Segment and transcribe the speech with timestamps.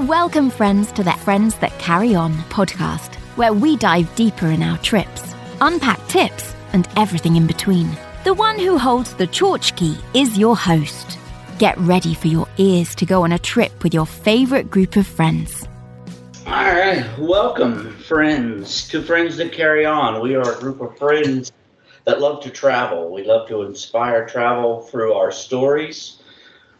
[0.00, 4.76] Welcome, friends, to the Friends That Carry On podcast, where we dive deeper in our
[4.78, 7.88] trips, unpack tips, and everything in between.
[8.24, 11.16] The one who holds the tchotchke is your host.
[11.60, 15.06] Get ready for your ears to go on a trip with your favorite group of
[15.06, 15.68] friends.
[16.44, 20.20] All right, welcome, friends, to Friends That Carry On.
[20.20, 21.52] We are a group of friends
[22.04, 23.12] that love to travel.
[23.12, 26.16] We love to inspire travel through our stories,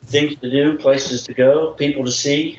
[0.03, 2.59] things to do, places to go, people to see,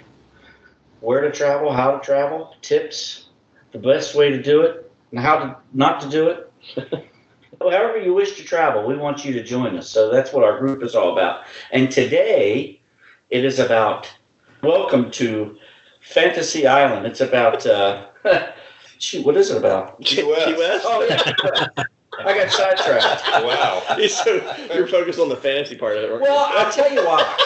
[1.05, 3.29] where to travel, how to travel, tips,
[3.71, 6.51] the best way to do it, and how to not to do it.
[7.61, 9.89] However you wish to travel, we want you to join us.
[9.89, 11.45] So that's what our group is all about.
[11.71, 12.81] And today,
[13.29, 14.11] it is about
[14.63, 15.55] welcome to
[16.01, 17.05] Fantasy Island.
[17.05, 18.07] It's about uh,
[18.99, 20.01] shoot, what is it about?
[20.01, 20.45] Key West.
[20.47, 20.85] Key West?
[20.87, 21.83] Oh yeah,
[22.19, 23.23] I got sidetracked.
[23.43, 23.83] Wow.
[24.07, 26.09] so you're focused on the fantasy part of it.
[26.09, 26.21] weren't?
[26.21, 27.37] Well, I'll tell you why.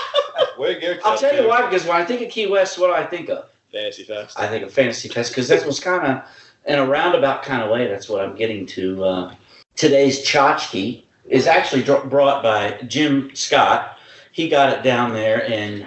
[0.58, 2.88] Way to go, I'll tell you why because when I think of Key West, what
[2.88, 3.50] do I think of?
[3.72, 4.40] Fantasy Fest.
[4.40, 6.24] I think of Fantasy Fest because that was kind of
[6.66, 7.88] in a roundabout kind of way.
[7.88, 9.04] That's what I'm getting to.
[9.04, 9.36] Uh,
[9.76, 13.98] today's tchotchke is actually dr- brought by Jim Scott.
[14.32, 15.86] He got it down there in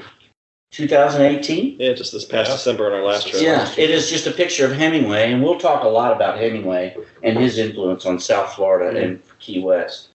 [0.73, 1.77] 2018.
[1.79, 2.57] yeah, just this past Yeah.
[2.57, 3.43] December on our last trip.
[3.43, 6.97] Yeah, it is just a picture of Hemingway, and we'll talk a lot about Hemingway
[7.23, 10.09] and his influence on South Florida and Key West.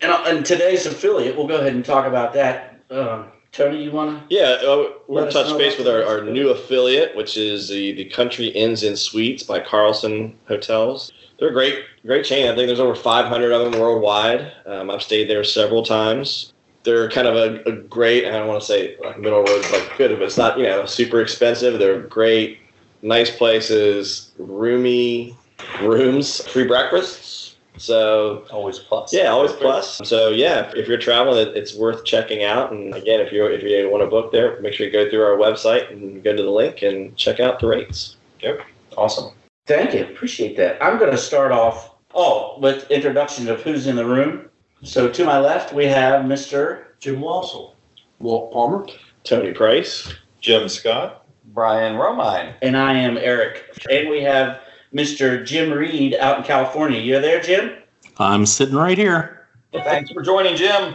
[0.00, 2.80] And, uh, and today's affiliate, we'll go ahead and talk about that.
[2.90, 4.34] Uh, Tony, you want to?
[4.34, 7.16] Yeah, uh, we're Let going us to touch know base with our, our new affiliate,
[7.16, 11.12] which is the, the Country Inns and Suites by Carlson Hotels.
[11.38, 12.50] They're a great, great chain.
[12.50, 14.52] I think there's over 500 of them worldwide.
[14.66, 16.52] Um, I've stayed there several times.
[16.84, 19.96] They're kind of a, a great, I don't want to say like middle road, like
[19.98, 21.78] good, but it's not, you know, super expensive.
[21.78, 22.58] They're great,
[23.02, 25.36] nice places, roomy
[25.82, 27.56] rooms, free breakfasts.
[27.76, 29.12] So Always plus.
[29.12, 30.00] yeah, always plus.
[30.02, 32.72] So yeah, if you're traveling, it- it's worth checking out.
[32.72, 35.22] And again, if you if you want to book there, make sure you go through
[35.22, 38.16] our website and go to the link and check out the rates.
[38.40, 38.62] Yep.
[38.96, 39.32] Awesome.
[39.66, 40.02] Thank you.
[40.04, 40.82] Appreciate that.
[40.82, 44.48] I'm going to start off oh with introduction of who's in the room.
[44.82, 46.84] So to my left we have Mr.
[47.00, 47.74] Jim Wassel.
[48.18, 48.86] Walt Palmer.
[49.24, 50.12] Tony Price.
[50.40, 51.26] Jim Scott.
[51.46, 52.54] Brian Romine.
[52.62, 53.64] and I am Eric.
[53.90, 54.60] And we have
[54.94, 55.44] Mr.
[55.44, 57.00] Jim Reed out in California.
[57.00, 57.72] You there, Jim?
[58.18, 59.46] I'm sitting right here.
[59.72, 60.94] Thanks for joining, Jim.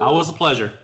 [0.00, 0.78] Always a pleasure.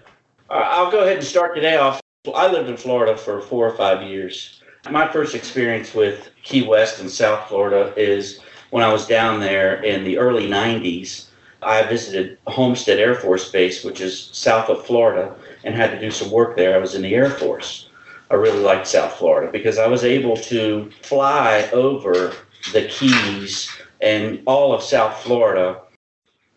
[0.48, 2.00] I'll go ahead and start today off.
[2.34, 4.62] I lived in Florida for four or five years.
[4.90, 8.40] My first experience with Key West and South Florida is
[8.70, 11.25] when I was down there in the early 90s.
[11.62, 15.34] I visited Homestead Air Force Base, which is south of Florida,
[15.64, 16.74] and had to do some work there.
[16.74, 17.88] I was in the Air Force.
[18.30, 22.34] I really liked South Florida because I was able to fly over
[22.72, 25.80] the Keys and all of South Florida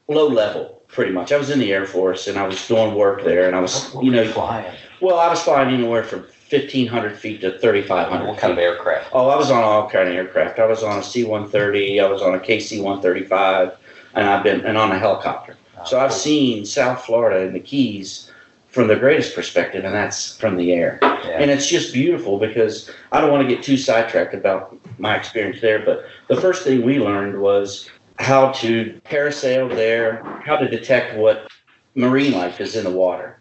[0.07, 1.31] low level, pretty much.
[1.31, 3.93] I was in the Air Force and I was doing work there, and I was,
[4.01, 4.75] you know, flying.
[5.01, 9.11] well, I was flying anywhere from 1,500 feet to 3,500 What kind of aircraft?
[9.13, 10.57] Oh, I was on all kind of aircraft.
[10.57, 13.75] I was on a C-130, I was on a KC-135,
[14.13, 15.55] and I've been and on a helicopter.
[15.85, 18.31] So I've seen South Florida and the Keys
[18.67, 20.99] from the greatest perspective, and that's from the air.
[21.01, 21.39] Yeah.
[21.39, 25.61] And it's just beautiful because I don't want to get too sidetracked about my experience
[25.61, 27.89] there, but the first thing we learned was
[28.19, 31.47] how to parasail there, how to detect what
[31.95, 33.39] marine life is in the water.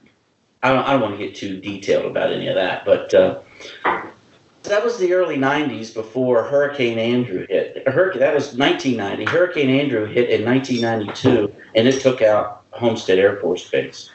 [0.62, 3.41] I don't, I don't want to get too detailed about any of that, but uh,
[4.69, 7.87] that was the early 90s before Hurricane Andrew hit.
[7.89, 9.25] Hurricane, that was 1990.
[9.25, 14.11] Hurricane Andrew hit in 1992, and it took out Homestead Air Force Base.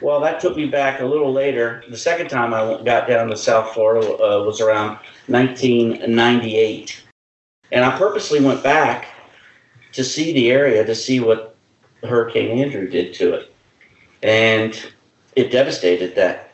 [0.00, 1.82] Well, that took me back a little later.
[1.88, 7.02] The second time I got down to South Florida uh, was around 1998.
[7.72, 9.08] And I purposely went back
[9.92, 11.56] to see the area to see what
[12.02, 13.54] Hurricane Andrew did to it.
[14.22, 14.92] And
[15.36, 16.52] it devastated that.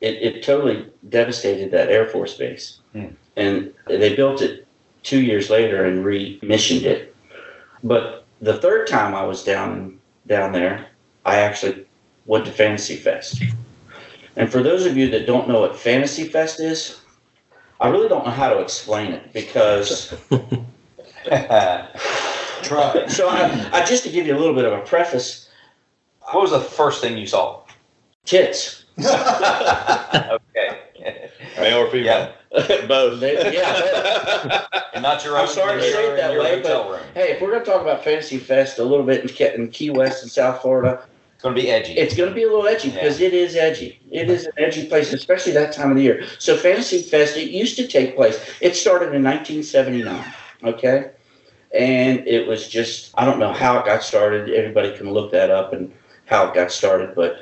[0.00, 2.78] It, it totally devastated that Air Force base.
[2.92, 3.06] Hmm.
[3.36, 4.66] And they built it
[5.02, 7.14] two years later and re-missioned it.
[7.82, 10.86] But the third time I was down down there,
[11.24, 11.84] I actually
[12.26, 13.42] went to Fantasy Fest.
[14.36, 17.00] And for those of you that don't know what Fantasy Fest is,
[17.80, 20.14] I really don't know how to explain it because
[22.62, 23.06] Try.
[23.08, 25.48] so I, I just to give you a little bit of a preface,
[26.20, 27.60] What was the first thing you saw?
[28.24, 28.84] tits.
[28.98, 30.38] okay.
[31.64, 32.32] Male or female?
[32.88, 33.20] Both.
[33.20, 35.40] They- yeah, And not your own.
[35.42, 35.54] I'm own.
[35.54, 37.00] sorry to say it that your way, hotel room.
[37.14, 40.30] Hey, if we're gonna talk about Fantasy Fest a little bit in Key West and
[40.30, 41.02] South Florida,
[41.34, 41.94] It's going to be edgy.
[41.94, 43.98] it's gonna be a little edgy because it is edgy.
[44.10, 46.24] It is an edgy place, especially that time of the year.
[46.38, 48.38] So Fantasy Fest, it used to take place.
[48.60, 50.24] It started in 1979.
[50.62, 51.10] Okay,
[51.74, 54.48] and it was just I don't know how it got started.
[54.50, 55.92] Everybody can look that up and
[56.26, 57.36] how it got started, but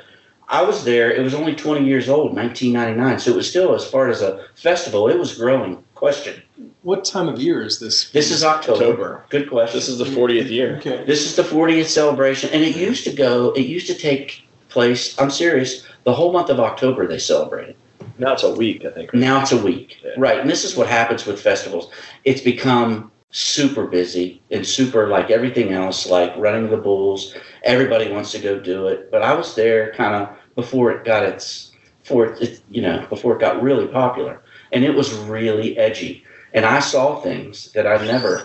[0.49, 1.11] I was there.
[1.11, 3.19] It was only 20 years old, 1999.
[3.19, 5.83] So it was still, as far as a festival, it was growing.
[5.95, 6.41] Question.
[6.81, 8.09] What time of year is this?
[8.09, 8.75] This is October.
[8.83, 9.25] October.
[9.29, 9.77] Good question.
[9.77, 10.77] This is the 40th year.
[10.77, 11.03] Okay.
[11.05, 13.51] This is the 40th celebration, and it used to go.
[13.53, 15.17] It used to take place.
[15.19, 15.87] I'm serious.
[16.03, 17.75] The whole month of October they celebrated.
[18.17, 19.13] Now it's a week, I think.
[19.13, 20.11] Now it's a week, Yeah.
[20.17, 20.39] right?
[20.39, 21.89] And this is what happens with festivals.
[22.25, 27.33] It's become super busy and super like everything else, like running the bulls.
[27.63, 31.23] Everybody wants to go do it, but I was there kind of before it got
[31.23, 31.71] its,
[32.01, 36.23] before it, you know, before it got really popular, and it was really edgy.
[36.55, 38.43] And I saw things that I've never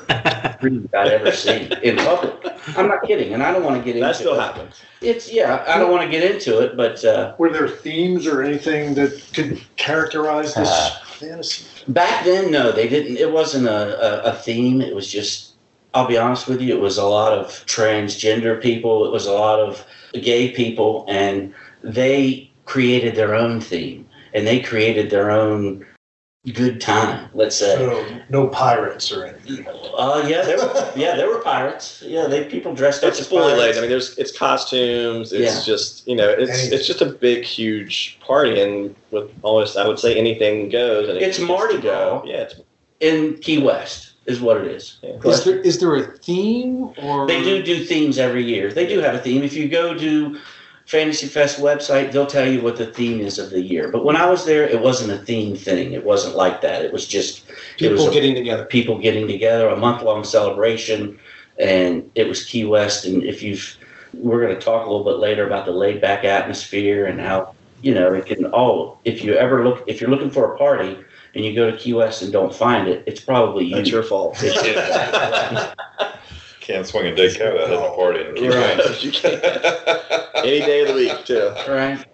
[0.62, 2.32] dreamed I'd ever seen in public.
[2.76, 4.41] I'm not kidding, and I don't want to get into That still it.
[4.41, 4.81] happens.
[5.03, 8.43] It's yeah, I don't want to get into it, but uh, Were there themes or
[8.43, 11.03] anything that could characterize this Ah.
[11.19, 11.64] fantasy?
[11.88, 13.17] back then, no, they didn't.
[13.19, 14.81] It wasn't a, a, a theme.
[14.81, 15.48] It was just,
[15.94, 19.06] I'll be honest with you, it was a lot of transgender people.
[19.06, 21.52] It was a lot of gay people, and
[21.82, 25.87] they created their own theme, and they created their own
[26.52, 27.29] good time.
[27.35, 27.75] Let's say.
[27.76, 29.67] So no pirates or anything.
[29.96, 32.02] Uh, yeah, there were, yeah, there were pirates.
[32.06, 33.58] Yeah, they people dressed up It's as fully pirates.
[33.58, 33.76] laid.
[33.76, 35.32] I mean, there's it's costumes.
[35.32, 35.62] It's Yeah.
[35.75, 36.79] just you know, it's Anything.
[36.79, 41.08] it's just a big, huge party, and with almost I would say anything goes.
[41.08, 42.20] And it It's gets Mardi to go.
[42.20, 42.31] Gras.
[42.31, 42.55] Yeah, it's
[43.00, 44.99] in Key West is what it is.
[45.03, 45.17] Yeah.
[45.25, 48.71] Is there is there a theme or They do do themes every year.
[48.71, 49.43] They do have a theme.
[49.43, 50.39] If you go to
[50.85, 53.91] Fantasy Fest website, they'll tell you what the theme is of the year.
[53.91, 55.95] But when I was there, it wasn't a theme thing.
[55.95, 56.85] It wasn't like that.
[56.85, 57.49] It was just
[57.79, 58.65] it was people a- getting together?
[58.67, 61.19] people getting together, a month long celebration,
[61.59, 63.07] and it was Key West.
[63.07, 63.77] And if you've,
[64.13, 67.55] we're going to talk a little bit later about the laid back atmosphere and how
[67.81, 69.01] you know it can all.
[69.07, 70.99] If you ever look, if you're looking for a party
[71.35, 73.77] and you go to Key West and don't find it, it's probably you.
[73.77, 74.37] that's your fault.
[76.61, 78.21] Can't swing a dead cat out in a party.
[78.25, 78.77] and keep Right.
[78.77, 78.93] going.
[80.45, 81.53] Any day of the week too.
[81.69, 82.05] right?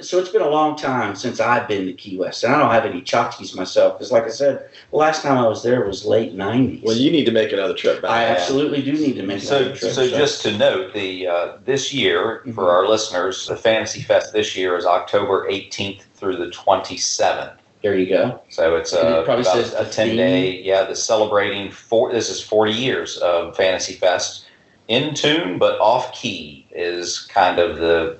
[0.00, 2.70] So it's been a long time since I've been to Key West, and I don't
[2.70, 6.06] have any tchotchkes myself because, like I said, the last time I was there was
[6.06, 6.82] late '90s.
[6.82, 8.10] Well, you need to make another trip back.
[8.10, 9.92] I absolutely do need to make So, another trip.
[9.92, 14.56] so just to note, the uh, this year for our listeners, the Fantasy Fest this
[14.56, 17.56] year is October 18th through the 27th.
[17.82, 18.40] There you go.
[18.48, 21.70] So it's And it a, probably about says a the 10 day, yeah, the celebrating
[21.70, 24.46] four, this is 40 years of Fantasy Fest.
[24.88, 28.18] In tune, but off key is kind of the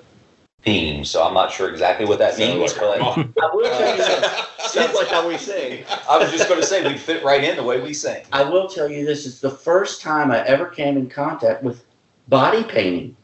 [0.63, 1.05] theme.
[1.05, 4.29] So I'm not sure exactly what that Sounds means, like but I will tell you.
[4.69, 5.85] Sounds like how we sing.
[6.09, 8.25] I was just going to say we fit right in the way we sing.
[8.33, 11.85] I will tell you this is the first time I ever came in contact with
[12.29, 13.17] body painting.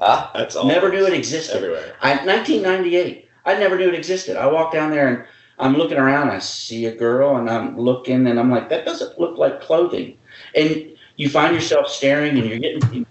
[0.00, 0.30] Huh?
[0.34, 0.66] That's all.
[0.66, 1.56] Never knew it existed.
[1.56, 1.94] everywhere.
[2.00, 3.28] I 1998.
[3.44, 4.36] I never knew it existed.
[4.36, 5.24] I walked down there and
[5.60, 6.30] I'm looking around.
[6.30, 10.16] I see a girl and I'm looking and I'm like, that doesn't look like clothing.
[10.54, 13.06] And you find yourself staring and you're getting.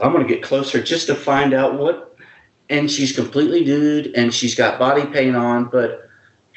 [0.00, 2.16] I'm gonna get closer just to find out what.
[2.70, 6.08] And she's completely nude and she's got body paint on, but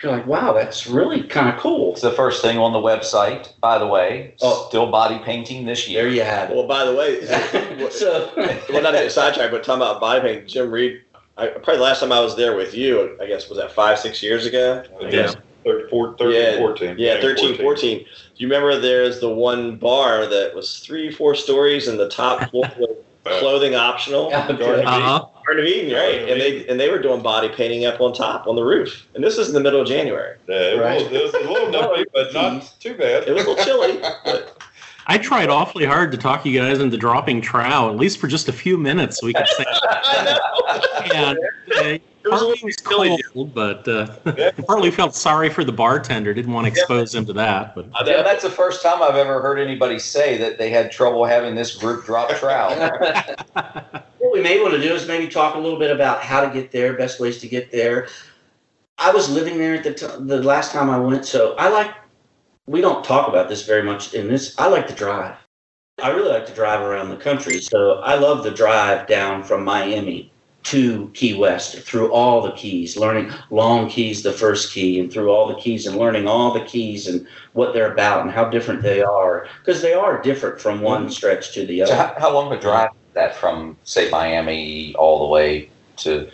[0.01, 1.94] you're like, wow, that's really kind of cool.
[1.94, 4.35] It's the first thing on the website, by the way.
[4.41, 4.65] Oh.
[4.67, 6.03] Still body painting this year.
[6.03, 6.56] There you have it.
[6.56, 7.25] Well, by the way,
[7.91, 11.01] so well, not to get sidetracked, but talking about body paint, Jim Reed.
[11.41, 13.97] I, probably the last time I was there with you, I guess was that five,
[13.99, 14.83] six years ago.
[14.99, 15.09] I Yeah.
[15.11, 15.35] guess.
[15.63, 16.95] 13, 14, Yeah, 14.
[16.97, 17.99] Yeah, 13, 14.
[17.99, 18.05] Do
[18.38, 22.65] you remember there's the one bar that was three, four stories and the top floor
[22.79, 24.29] was clothing optional?
[24.31, 24.97] Yeah, Garden of Uh-huh.
[24.97, 26.11] Eden, Garden of Eden, right?
[26.17, 28.63] Garden of And they and they were doing body painting up on top on the
[28.63, 29.07] roof.
[29.13, 30.35] And this is in the middle of January.
[30.47, 31.03] Yeah, it, Right.
[31.03, 33.27] was, it was a little nippy, but not too bad.
[33.27, 34.57] It was a little chilly, but
[35.08, 38.48] I tried awfully hard to talk you guys into dropping trow, at least for just
[38.48, 39.65] a few minutes, so we could say.
[41.15, 45.72] and, uh, It was partly was chilly, cold, but uh, partly felt sorry for the
[45.72, 46.34] bartender.
[46.36, 48.24] Didn't want to expose him to that, but I Jim, know.
[48.24, 51.75] that's the first time I've ever heard anybody say that they had trouble having this
[51.75, 52.77] group drop trout.
[54.22, 56.53] What we may want to do is maybe talk a little bit about how to
[56.53, 58.08] get there, best ways to get there.
[59.00, 61.89] I was living there at the t- the last time I went, so I like.
[62.72, 64.58] We don't talk about this very much in this.
[64.58, 65.36] I like to drive.
[66.01, 69.66] I really like to drive around the country, so I love the drive down from
[69.66, 70.32] Miami
[70.63, 75.30] to Key West through all the keys, learning Long Keys, the first key, and through
[75.30, 78.82] all the keys, and learning all the keys and what they're about and how different
[78.82, 81.96] they are, because they are different from one stretch to the so other.
[81.96, 86.32] how, how long a drive is that from, say, Miami all the way to?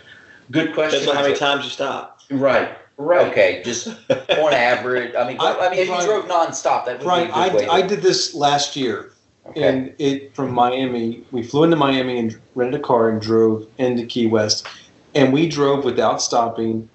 [0.52, 1.00] Good question.
[1.00, 2.20] Depends on how many times you stop.
[2.30, 3.30] Right, right.
[3.30, 3.96] Okay, just on
[4.52, 5.14] average.
[5.14, 7.56] I mean, I- I, mean, if you Brian- drove nonstop, that would Brian, be a
[7.62, 7.66] way.
[7.68, 9.12] I, I did this last year,
[9.46, 9.62] okay.
[9.66, 11.24] and it from Miami.
[11.30, 14.66] We flew into Miami and rented a car and drove into Key West,
[15.14, 16.88] and we drove without stopping.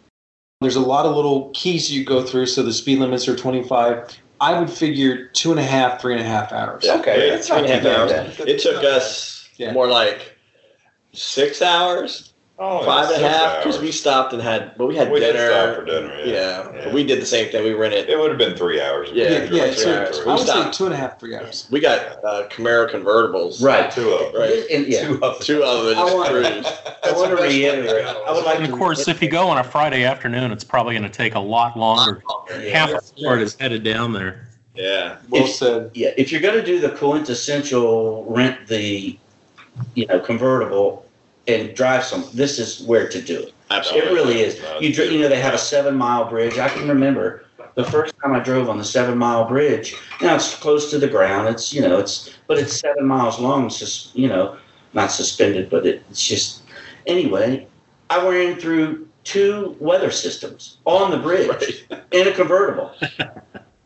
[0.62, 4.18] There's a lot of little keys you go through, so the speed limits are 25.
[4.40, 6.86] I would figure two and a half, three and a half hours.
[6.86, 8.40] okay, Yeah, that's three not and a too half hours.
[8.48, 9.74] It took us Yeah.
[9.74, 10.38] more like
[11.14, 14.96] six hours Oh, Five and a six half because we stopped and had, but we
[14.96, 15.50] had We did dinner.
[15.50, 16.26] stop for dinner, yeah.
[16.26, 16.94] Yeah, Yeah.
[16.94, 17.64] we did the same thing.
[17.64, 18.08] We rented.
[18.10, 19.10] It would have been three hours.
[19.12, 19.66] Yeah, Yeah, yeah.
[19.66, 20.20] three So hours.
[20.20, 20.74] I We would say stopped.
[20.78, 21.68] two and a half, three hours.
[21.72, 23.62] We got uh, Camaro convertibles.
[23.64, 23.90] Right.
[23.90, 24.40] Two of them.
[24.42, 24.64] Right.
[24.72, 25.08] And, yeah.
[25.08, 25.36] Two of them.
[25.42, 26.68] Two of them I want- cruised.
[27.04, 28.06] I want to reiterate.
[28.06, 30.64] I would like And to of course, if you go on a Friday afternoon, it's
[30.64, 32.22] probably going to take a lot longer.
[32.72, 34.48] Half the Florida is headed down there.
[34.76, 35.16] Yeah.
[35.30, 35.90] Well If- said.
[35.96, 39.18] yeah, if you're going to do the quintessential rent the,
[39.96, 41.06] you know, convertible
[41.48, 43.54] and drive some, this is where to do it.
[43.70, 44.10] Absolutely.
[44.10, 44.62] It really is.
[44.80, 46.58] You you know they have a seven mile bridge.
[46.58, 47.46] I can remember
[47.76, 49.96] the first time I drove on the seven mile bridge.
[50.22, 51.50] Now it's close to the ground.
[51.50, 53.66] It's you know it's but it's seven miles long.
[53.66, 54.58] It's just you know
[54.94, 56.64] not suspended, but it, it's just
[57.08, 57.68] anyway.
[58.10, 62.92] I ran through two weather systems on the bridge in a convertible.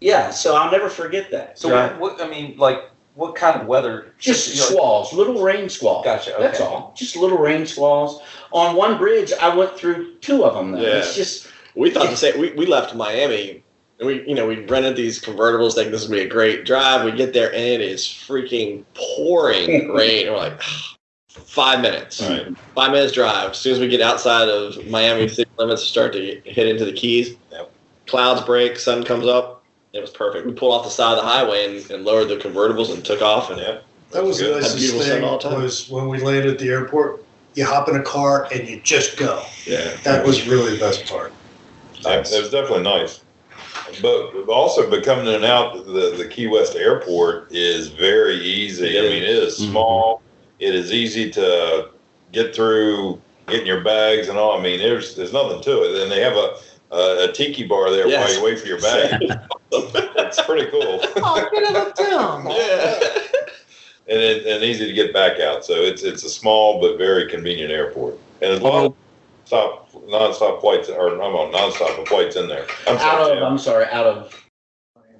[0.01, 1.57] yeah, so I'll never forget that.
[1.57, 1.97] So Right.
[1.97, 4.13] what, what I mean, like, what kind of weather?
[4.19, 6.05] Just you know, squalls, little rain squalls.
[6.05, 6.93] Gotcha, That's all.
[6.95, 8.21] Just little rain squalls.
[8.51, 10.71] On one bridge, I went through two of them.
[10.71, 10.81] Though.
[10.81, 10.99] Yeah.
[10.99, 12.39] It's just We thought the same.
[12.39, 13.63] We, we left Miami
[13.99, 17.03] and we, you know, we rented these convertibles thinking this would be a great drive.
[17.03, 20.27] We get there and it is freaking pouring rain.
[20.27, 20.61] We're like,
[21.27, 22.21] five minutes.
[22.21, 22.55] Right.
[22.75, 23.51] Five minutes drive.
[23.51, 26.93] As soon as we get outside of Miami city limits, start to hit into the
[26.93, 27.35] Keys.
[27.51, 27.71] Yep.
[28.05, 29.56] Clouds break, sun comes up.
[29.97, 30.45] It was perfect.
[30.45, 33.21] We pulled off the side of the highway and, and lowered the convertibles and took
[33.23, 33.49] off.
[33.49, 33.79] And Yeah.
[34.11, 34.53] That was the Good.
[34.53, 35.61] Had nicest beautiful thing all time.
[35.61, 37.25] was when we landed at the airport,
[37.55, 39.43] you hop in a car and you just go.
[39.65, 39.97] Yeah.
[40.03, 41.33] That was really the best part.
[42.03, 42.31] Nice.
[42.31, 43.21] It was definitely nice.
[44.01, 48.99] But also, but coming in and out the, the Key West airport is very easy.
[48.99, 49.71] I mean, it is Mhm.
[49.71, 50.21] small.
[50.59, 51.89] It is easy to
[52.31, 54.57] get through, getting your bags and all.
[54.57, 56.01] I mean, there's there's nothing to it.
[56.03, 56.57] And they have a
[56.91, 58.29] a, a tiki bar there Yes.
[58.29, 59.21] while you wait for your bag.
[59.71, 60.99] it's pretty cool.
[61.17, 62.45] Oh, get out of town.
[62.49, 62.99] yeah.
[64.07, 65.65] and, it, and easy to get back out.
[65.65, 68.95] So it's it's a small but very convenient airport, and a lot of
[69.45, 72.65] stop non-stop flights or I'm on non-stop flights in there.
[72.87, 73.43] I'm out sorry, of Jim.
[73.43, 74.47] I'm sorry, out of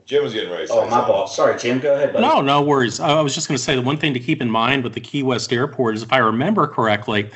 [0.07, 0.67] Jim was getting ready.
[0.69, 1.07] Oh my something.
[1.09, 1.36] boss.
[1.36, 1.79] Sorry, Jim.
[1.79, 2.25] Go ahead, buddy.
[2.25, 3.01] No, no worries.
[3.01, 5.01] I was just going to say the one thing to keep in mind with the
[5.01, 7.29] Key West Airport is, if I remember correctly,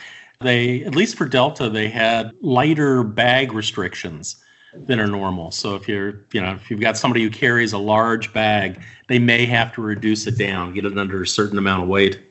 [0.43, 4.43] they at least for Delta they had lighter bag restrictions
[4.74, 5.51] than are normal.
[5.51, 9.19] So if you're, you know, if you've got somebody who carries a large bag, they
[9.19, 12.21] may have to reduce it down, get it under a certain amount of weight.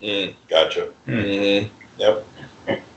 [0.00, 0.90] Mm, Gotcha.
[1.06, 1.68] mhm.
[1.98, 2.26] Yep.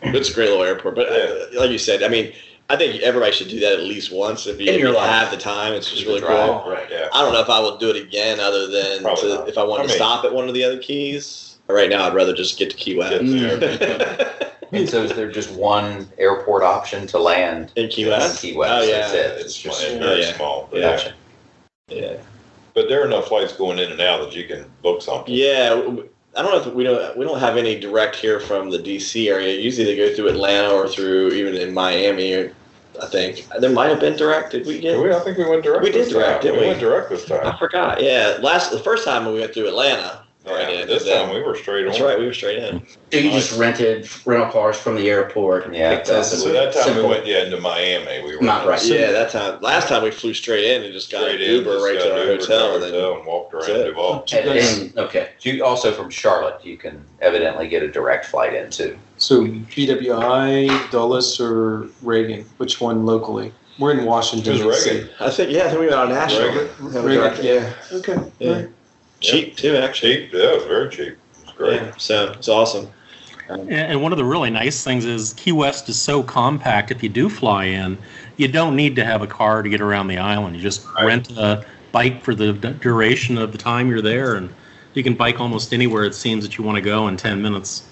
[0.03, 2.31] It's a great little airport, but uh, like you said, I mean,
[2.69, 5.31] I think everybody should do that at least once if you, In if you have
[5.31, 5.73] the time.
[5.73, 6.63] It's just really Drive.
[6.63, 6.71] cool.
[6.71, 6.87] Right.
[6.89, 7.07] Yeah.
[7.13, 9.83] I don't know if I will do it again, other than to, if I wanted
[9.85, 11.46] I to stop at one of the other keys.
[11.69, 13.23] Right now, I'd rather just get to Key West.
[13.23, 14.33] Get there.
[14.71, 17.71] And so is there just one airport option to land?
[17.75, 18.41] In Key in West.
[18.41, 18.71] Key West.
[18.71, 19.19] Oh That's yeah.
[19.19, 19.41] it.
[19.41, 20.35] It's just just very yeah.
[20.35, 20.67] small.
[20.71, 21.13] But, Gotcha.
[21.89, 22.17] Yeah.
[22.73, 25.33] but there are enough flights going in and out that you can book something.
[25.33, 25.71] Yeah.
[26.35, 29.29] I don't know if we don't we don't have any direct here from the DC
[29.29, 29.59] area.
[29.59, 32.33] Usually they go through Atlanta or through even in Miami.
[32.33, 32.53] Or,
[33.01, 34.51] I think there might have been direct.
[34.51, 35.01] Did we Did get?
[35.01, 35.83] we, I think we went direct.
[35.83, 36.53] We did this direct, time.
[36.53, 36.61] didn't we?
[36.61, 36.67] we?
[36.67, 37.45] went direct this time.
[37.45, 38.03] I forgot.
[38.03, 38.37] Yeah.
[38.41, 40.23] Last the first time we went through Atlanta.
[40.49, 42.05] Oh, yeah, in, this then- time we were straight That's on.
[42.05, 42.19] right.
[42.19, 42.85] We were straight in.
[43.11, 45.65] So you just rented rental cars from the airport.
[45.65, 47.03] and Yeah, picked up that's- So that time Simple.
[47.03, 48.23] we went yeah into Miami.
[48.23, 48.83] We were Not right.
[48.85, 49.59] yeah, that time.
[49.61, 52.11] Last time we flew straight in and just got Straight an Uber just right to
[52.13, 53.83] our Uber hotel, our and then hotel and walked around That's it.
[53.85, 54.25] Duval.
[54.33, 55.29] And, and- okay.
[55.41, 58.97] You also from Charlotte, you can evidently get a direct flight into.
[59.17, 62.45] So BWI, Dulles, or Reagan?
[62.57, 63.53] Which one locally?
[63.79, 64.57] We're in Washington.
[64.57, 65.09] It was Reagan.
[65.19, 66.49] I think yeah, I think we went on national.
[66.49, 67.03] Reagan.
[67.03, 67.73] Reagan, yeah.
[67.93, 68.31] Okay.
[68.39, 68.51] Yeah.
[68.53, 68.69] Right.
[69.19, 70.27] Cheap too, actually.
[70.27, 70.33] Cheap.
[70.33, 71.07] Yeah, it was very cheap.
[71.07, 71.81] It was great.
[71.81, 72.89] Yeah, so it's awesome.
[73.49, 76.91] And and one of the really nice things is Key West is so compact.
[76.91, 77.97] If you do fly in,
[78.37, 80.55] you don't need to have a car to get around the island.
[80.55, 81.05] You just Right.
[81.05, 84.49] rent a bike for the duration of the time you're there, and
[84.93, 87.83] you can bike almost anywhere it seems that you want to go in 10 minutes.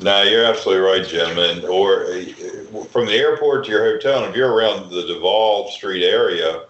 [0.00, 1.38] No, you're absolutely right, Jim.
[1.38, 5.70] And or uh, from the airport to your hotel, and if you're around the Duval
[5.70, 6.62] Street area,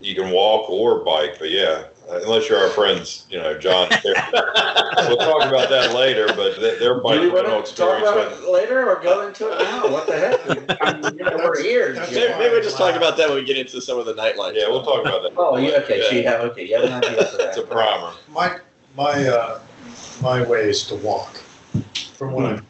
[0.00, 1.38] you can walk or bike.
[1.38, 3.88] But yeah, uh, unless you're our friends, you know, John.
[4.04, 6.26] we'll talk about that later.
[6.28, 8.08] But th- their bike Do we rental want to talk experience.
[8.08, 9.88] about was- it later or go into it now?
[9.90, 10.76] What the heck?
[10.82, 11.94] I mean, you know, we're here.
[11.94, 14.54] Maybe, maybe we'll just talk about that when we get into some of the nightlife.
[14.54, 15.32] Yeah, we'll talk about that.
[15.36, 16.00] Oh, yeah, okay.
[16.02, 16.18] Yeah.
[16.18, 16.68] you have okay.
[16.68, 17.48] You have an idea for that.
[17.48, 18.12] It's a primer.
[18.28, 18.58] My,
[18.96, 19.60] my, uh,
[20.20, 21.36] my way is to walk.
[22.16, 22.62] From what I've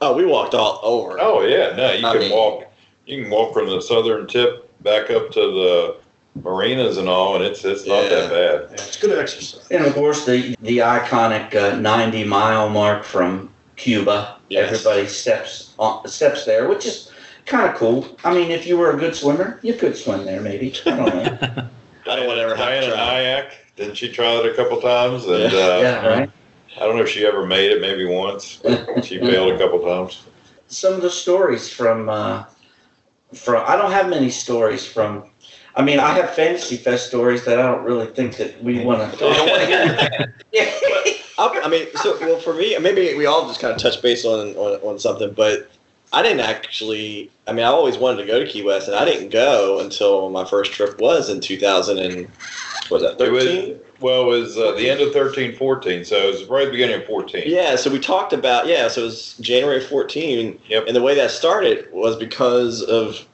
[0.00, 1.18] Oh, we walked all over.
[1.20, 2.64] Oh yeah, no, you I can mean- walk.
[3.06, 5.96] You can walk from the southern tip back up to the
[6.42, 8.66] marinas and all, and it's it's not that bad.
[8.70, 9.66] Yeah, it's good exercise.
[9.70, 14.36] And of course, the the iconic uh, 90 mile mark from Cuba.
[14.48, 14.70] Yes.
[14.72, 17.10] Everybody steps on steps there, which is
[17.46, 18.16] kind of cool.
[18.24, 20.74] I mean, if you were a good swimmer, you could swim there, maybe.
[20.86, 21.38] I don't know.
[22.10, 23.14] I don't want to ever have Diana to try.
[23.22, 25.26] Nyad, didn't she try it a couple times?
[25.26, 25.58] And Yeah.
[25.58, 26.30] uh, yeah, right.
[26.76, 28.60] I don't know if she ever made it, maybe once.
[28.62, 30.22] But she failed a couple times.
[30.68, 32.44] some of the stories from uh,
[33.34, 33.62] from.
[33.66, 35.30] I don't have many stories from.
[35.78, 39.16] I mean, I have Fantasy Fest stories that I don't really think that we want
[39.16, 39.24] to.
[39.24, 40.34] We want to hear.
[40.52, 40.64] Yeah.
[41.38, 44.24] I, I mean, so well for me, maybe we all just kind of touch base
[44.24, 45.70] on, on on something, but
[46.12, 47.30] I didn't actually.
[47.46, 50.30] I mean, I always wanted to go to Key West, and I didn't go until
[50.30, 52.28] my first trip was in 2000 and
[52.90, 53.80] was that It was, 13?
[54.00, 56.70] well, it was uh, the end of 13, 14, so it was right at the
[56.72, 57.42] beginning of 14.
[57.46, 60.84] Yeah, so we talked about yeah, so it was January 14, Yep.
[60.88, 63.24] and the way that started was because of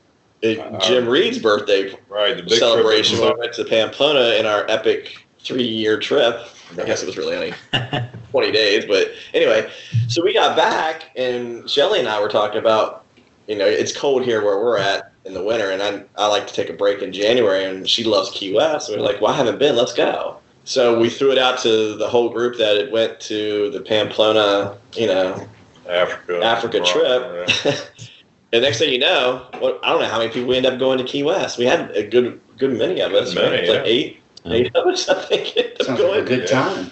[0.45, 3.21] it, Uh, Jim Reed's birthday Right, the big celebration.
[3.21, 6.47] We went to Pamplona in our epic three-year trip.
[6.79, 7.55] I guess it was really only
[8.31, 9.71] 20 days, but anyway,
[10.09, 13.05] so we got back, and Shelly and I were talking about,
[13.47, 16.47] you know, it's cold here where we're at in the winter, and I I like
[16.47, 18.89] to take a break in January, and she loves Key West.
[18.89, 19.77] And we are like, well, I haven't been.
[19.77, 20.39] Let's go.
[20.65, 24.77] So we threw it out to the whole group that it went to the Pamplona,
[24.95, 25.47] you know,
[25.89, 26.43] Africa.
[26.43, 27.51] Africa trip.
[27.65, 27.77] yeah.
[28.55, 30.79] and next thing you know, well, I don't know how many people we end up
[30.79, 31.59] going to Key West.
[31.59, 33.35] We had a good good many of us.
[33.35, 33.61] Many, right?
[33.61, 33.85] It's like yeah.
[33.93, 35.57] eight, eight of us, I think.
[35.57, 36.91] ended up Sounds like a good time.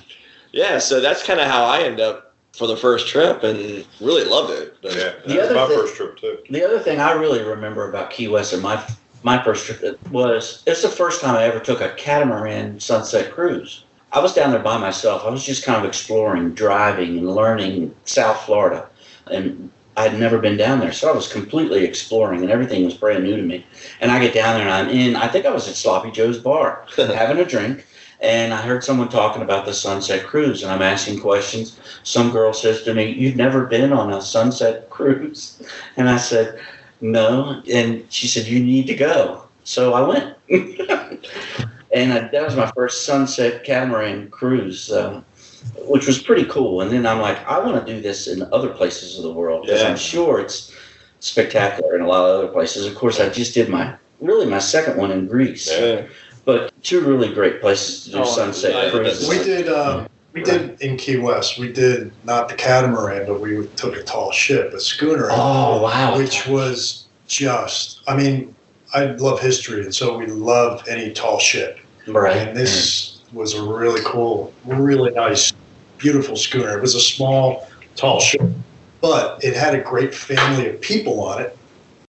[0.53, 4.25] Yeah, so that's kind of how I end up for the first trip, and really
[4.25, 4.77] loved it.
[4.83, 6.39] But Yeah, The was my thing- first trip too.
[6.51, 8.85] The other thing I really remember about Key West and my
[9.23, 13.85] my first trip was it's the first time I ever took a catamaran sunset cruise.
[14.11, 15.23] I was down there by myself.
[15.25, 18.89] I was just kind of exploring, driving, and learning South Florida,
[19.31, 22.95] and I had never been down there, so I was completely exploring, and everything was
[22.95, 23.67] brand new to me.
[24.01, 25.17] And I get down there, and I'm in.
[25.17, 27.85] I think I was at Sloppy Joe's bar having a drink,
[28.21, 31.79] and I heard someone talking about the sunset cruise, and I'm asking questions.
[32.05, 35.63] Some girl says to me, "You've never been on a sunset cruise,"
[35.97, 36.59] and I said,
[37.03, 40.37] "No," and she said, "You need to go." So I went,
[41.93, 44.91] and uh, that was my first sunset catamaran cruise.
[44.91, 45.21] Uh,
[45.87, 48.69] which was pretty cool, and then I'm like, I want to do this in other
[48.69, 49.89] places of the world because Yeah.
[49.89, 50.73] I'm sure it's
[51.21, 52.87] spectacular in a lot of other places.
[52.87, 56.03] Of course, I just did my really my second one in Greece, yeah.
[56.45, 59.29] but two really great places to do Oh, sunset I- cruises.
[59.29, 59.69] We did.
[59.69, 61.59] Uh, we did in Key West.
[61.59, 66.17] We did not the catamaran, but we took a tall ship, a schooner, Oh wow!
[66.17, 68.01] which was just.
[68.09, 68.55] I mean,
[68.95, 71.79] I love history, and so we love any tall ship.
[72.09, 72.37] right.
[72.49, 75.53] And this was a really cool, really nice,
[75.99, 76.77] beautiful schooner.
[76.77, 78.43] It was a small, tall ship,
[79.01, 81.57] but it had a great family of people on it,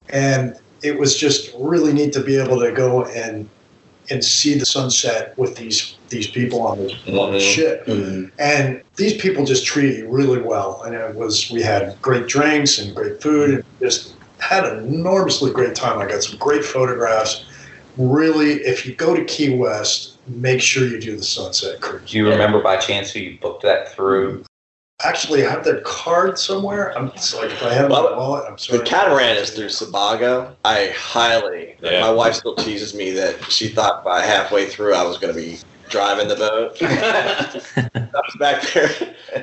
[0.08, 3.48] and it was just really neat to be able to go and
[4.10, 7.54] and see the sunset with these these people on the on the Mhm.
[7.54, 7.86] ship.
[7.86, 8.30] Mhm.
[8.38, 10.82] And these people just treated you really well.
[10.84, 15.52] And it was we had great drinks and great food and just had an enormously
[15.52, 16.00] great time.
[16.00, 17.44] I got some great photographs.
[17.96, 22.10] Really, if you go to Key West, make sure you do the sunset cruise.
[22.10, 24.44] Do you remember by chance who you booked that through?
[25.04, 26.96] Actually, I have that card somewhere.
[26.96, 28.44] I'm sorry if I have my Well, wallet.
[28.48, 28.78] I'm sorry.
[28.78, 30.54] The catamaran is through Sebago.
[30.64, 31.74] I highly.
[31.82, 32.02] Yeah.
[32.02, 35.40] My wife still teases me that she thought by halfway through I was going to
[35.40, 35.58] be
[35.88, 36.76] driving the boat.
[36.80, 38.88] I was back there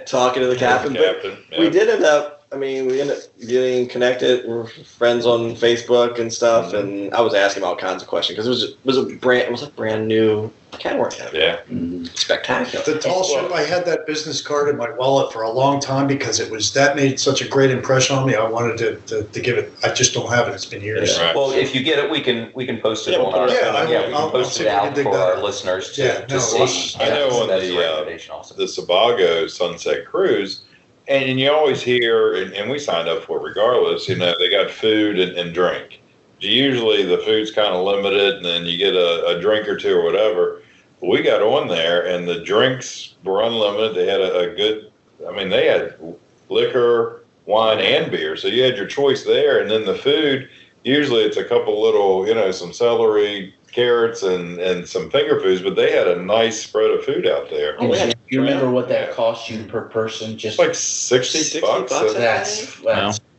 [0.06, 1.38] talking to the captain, but Captain.
[1.58, 1.70] we yeah.
[1.72, 2.39] did end up.
[2.52, 4.48] I mean, we ended up getting connected.
[4.48, 8.48] We're friends on Facebook and stuff, and I was asking all kinds of questions because
[8.48, 11.14] it was it was a brand it was a brand new catamaran.
[11.32, 11.60] Yeah.
[11.72, 12.10] Mhm.
[12.18, 12.84] Spectacular.
[12.86, 16.08] The tall ship, I had that business card in my wallet for a long time
[16.08, 18.34] because it was that made such a great impression on me.
[18.34, 19.72] I wanted to, to, to give it.
[19.84, 20.54] I just don't have it.
[20.56, 21.20] It's been years.
[21.20, 21.36] Right.
[21.36, 23.54] Well, if you get it, we can we can post it Yeah, on our it-
[23.62, 25.44] Yeah, I will- we I'll- can I'll post it if we can out for our
[25.44, 26.96] listeners to, Yeah, to no, see.
[27.00, 28.56] I know That's- on that's the, uh, also.
[28.56, 30.62] the Sebago Sunset Cruise,
[31.10, 34.08] and, and you always hear, and, and we signed up for regardless.
[34.08, 36.02] You know, they got food and, and drink.
[36.40, 39.98] Usually the food's kind of limited, and then you get a, a drink or two
[39.98, 40.62] or whatever.
[41.02, 43.96] We got on there, and the drinks were unlimited.
[43.96, 44.92] They had a, a good,
[45.28, 45.96] I mean, they had
[46.48, 49.62] liquor, wine, and beer, so you had your choice there.
[49.62, 50.50] And then the food,
[50.84, 55.62] usually it's a couple little, you know, some celery, carrots, and and some finger foods,
[55.62, 57.76] but they had a nice spread of food out there.
[57.80, 60.38] Oh, we had- you remember what that cost you per person?
[60.38, 61.92] Just like 60, 60 bucks.
[61.92, 62.76] bucks, that's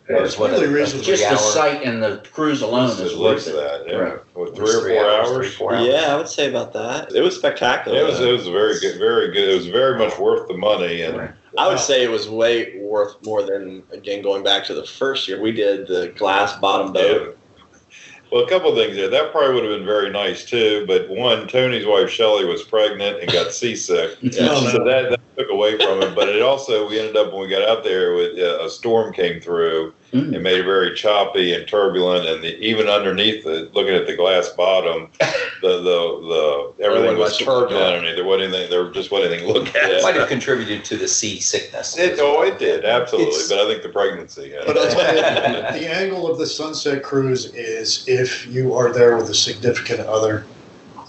[0.08, 1.04] that's What, really a- a reasonable.
[1.04, 3.52] just the three-hour- sight and the cruise alone At is worth it.
[3.54, 3.94] that, yeah.
[3.94, 4.18] Right.
[4.34, 5.28] With It three was or four hours.
[5.36, 5.86] three, four hours.
[5.86, 7.14] Yeah, I would say about that.
[7.14, 7.96] It was spectacular.
[7.96, 9.48] It was it was very good, very good.
[9.50, 11.30] It was very much worth the money, and Right.
[11.56, 15.28] I would say it was way worth more than again going back to the first
[15.28, 15.40] year.
[15.40, 17.22] We did the glass bottom boat.
[17.28, 17.32] yeah.
[18.30, 19.08] Well, a couple of things there.
[19.08, 20.84] That probably would have been very nice too.
[20.86, 24.16] But one, Tony's wife Shelley was pregnant and got seasick.
[24.40, 24.70] Oh, no.
[24.70, 26.14] so that, that took away from it.
[26.14, 29.12] But it also we ended up when we got out there with uh, a storm
[29.12, 30.34] came through Mm.
[30.34, 32.26] and made it very choppy and turbulent.
[32.26, 37.38] And the, even underneath it, looking at the glass bottom, the the the everything was
[37.38, 37.96] turbulent.
[37.96, 38.70] I mean, there wasn't anything.
[38.70, 39.90] There just wasn't anything to look at.
[39.90, 41.96] It Might have contributed to the seasickness.
[41.96, 44.50] It, oh, it did absolutely, It's- but I think the pregnancy.
[44.50, 48.92] Had But I'll tell you, the angle of the Sunset Cruise is if you are
[48.92, 50.44] there with a significant other,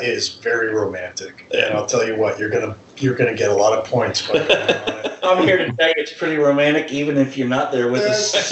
[0.03, 1.45] is very romantic.
[1.53, 4.39] And I'll tell you what, you're gonna you're gonna get a lot of points by
[4.39, 5.19] on it.
[5.23, 8.51] I'm here to tell you it's pretty romantic, even if you're not there with us.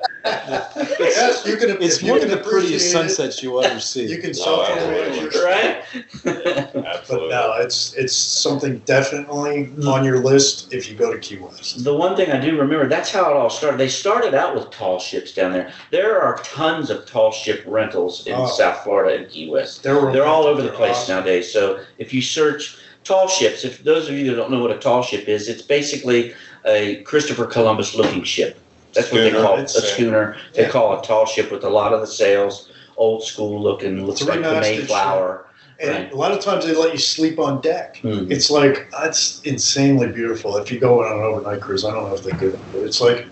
[0.24, 1.70] Yes, you can.
[1.82, 4.06] It's if you one of the prettiest appreciate it, sunsets you'll ever see.
[4.06, 5.44] You can Oh, self-image yourself.
[5.44, 5.84] right?
[6.74, 7.28] But absolutely.
[7.30, 11.82] no, it's it's something definitely on your list if you go to Key West.
[11.84, 13.78] The one thing I do remember, that's how it all started.
[13.78, 15.72] They started out with tall ships down there.
[15.90, 18.46] There are tons of tall ship rentals in Oh.
[18.46, 19.82] South Florida and Key West.
[19.82, 21.16] They're, They're all over the place awesome.
[21.16, 21.52] nowadays.
[21.52, 24.78] So if you search tall ships, if those of you that don't know what a
[24.78, 26.34] tall ship is, it's basically
[26.66, 28.59] a Christopher Columbus looking ship.
[28.94, 29.44] That's what they Schooner.
[29.44, 30.36] call it, a It's- schooner.
[30.54, 30.68] They yeah.
[30.68, 34.38] call a tall ship with a lot of the sails, old school looking, looks like
[34.38, 35.46] the Three-masted Mayflower.
[35.78, 36.12] And Right.
[36.12, 37.98] a lot of times they let you sleep on deck.
[38.02, 38.30] Mhm.
[38.30, 40.56] It's like that's insanely beautiful.
[40.58, 42.58] If you go on an overnight cruise, I don't know if they do, it.
[42.72, 43.24] but it's like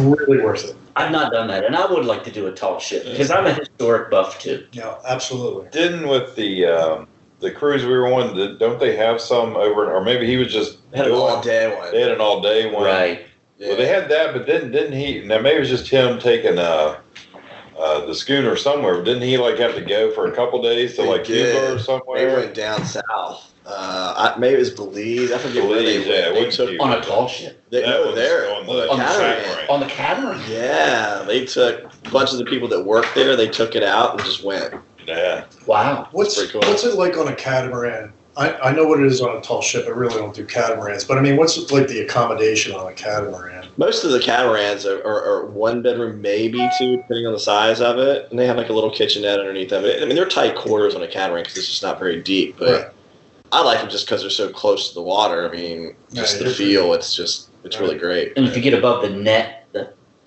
[0.00, 0.74] really worth it.
[0.96, 3.46] I've not done that, and I would like to do a tall ship because I'm
[3.46, 4.64] a historic buff too.
[4.72, 5.66] Yeah, absolutely.
[5.70, 7.06] Didn't with the um,
[7.38, 8.34] the cruise we were on?
[8.34, 9.92] did- Don't they have some over?
[9.92, 11.92] Or maybe he was just Had an doing- all day one.
[11.92, 12.82] They had an all day one.
[12.82, 13.20] Right.
[13.60, 15.20] Well, they had that, but then didn't he?
[15.20, 16.98] Now maybe it was just him taking uh,
[17.78, 18.96] uh, the schooner somewhere.
[18.96, 21.74] But didn't he like have to go for a couple days to They like Cuba
[21.88, 23.52] or or They went down south.
[23.66, 25.30] Uh, I, maybe it was Belize.
[25.30, 26.08] I forget where they Belize, went.
[26.08, 26.84] yeah, it they wasn't took Cuba.
[26.84, 27.62] On a tall ship.
[27.70, 29.42] they, That no, there on the- on the on the catamaran.
[29.42, 29.68] catamaran.
[29.70, 30.40] On the catamaran.
[30.50, 33.36] Yeah, they took a bunch of the people that worked there.
[33.36, 34.72] They took it out and just went.
[35.06, 36.08] Yeah, Wow.
[36.12, 36.60] What's cool.
[36.62, 38.12] what's it like on a catamaran?
[38.38, 39.86] I, I know what it is on a tall ship.
[39.86, 43.66] I really don't do catamarans, but I mean, what's like the accommodation on a catamaran?
[43.76, 47.80] Most of the catamarans are, are, are one bedroom, maybe two, depending on the size
[47.80, 49.84] of it, and they have like a little kitchenette underneath them.
[49.84, 52.56] I mean, they're tight quarters on a catamaran because it's just not very deep.
[52.58, 52.86] But Right.
[53.50, 55.48] I like them just because they're so close to the water.
[55.48, 56.92] I mean, just Yeah, the you're- feel.
[56.94, 58.34] It's just it's really great.
[58.36, 59.57] And if you get above the net, the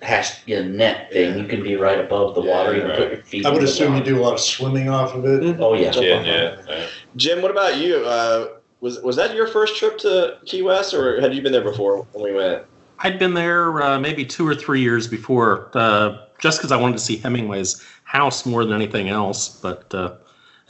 [0.02, 2.74] hash you know, net thing, you can be right above the water.
[2.74, 3.46] You can put your feet.
[3.46, 4.12] I would in the assume you water.
[4.12, 5.60] do a lot of swimming off of it.
[5.60, 5.90] Oh yeah.
[5.90, 6.62] Jump yeah, off yeah.
[6.68, 6.86] yeah.
[7.16, 7.96] Jim, what about you?
[7.96, 8.48] Uh,
[8.80, 12.06] was was that your first trip to Key West, or had you been there before
[12.12, 12.64] when we went?
[12.98, 16.94] I'd been there uh, maybe two or three years before, uh, just because I wanted
[16.94, 19.48] to see Hemingway's house more than anything else.
[19.48, 19.98] But uh,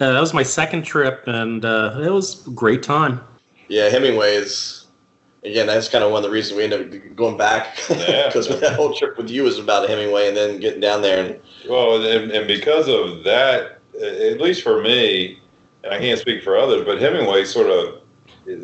[0.00, 3.20] uh, that was my second trip, and uh, it was a great time.
[3.68, 4.81] Yeah, Hemingway's.
[5.44, 8.26] Again, that's kind of one of the reasons we ended up going back Yeah.
[8.28, 11.40] because that whole trip with you was about Hemingway, and then getting down there and
[11.68, 15.40] Well, and, and because of that, at least for me,
[15.82, 18.02] and I can't speak for others, but Hemingway sort of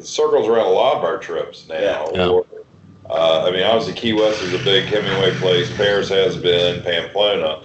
[0.04, 1.74] circles around a lot of our trips now.
[1.74, 2.10] Yeah.
[2.14, 2.28] Yeah.
[2.28, 2.46] Or,
[3.10, 5.74] uh, I mean, obviously Key West is a big Hemingway place.
[5.76, 7.62] Paris has been, Pamplona.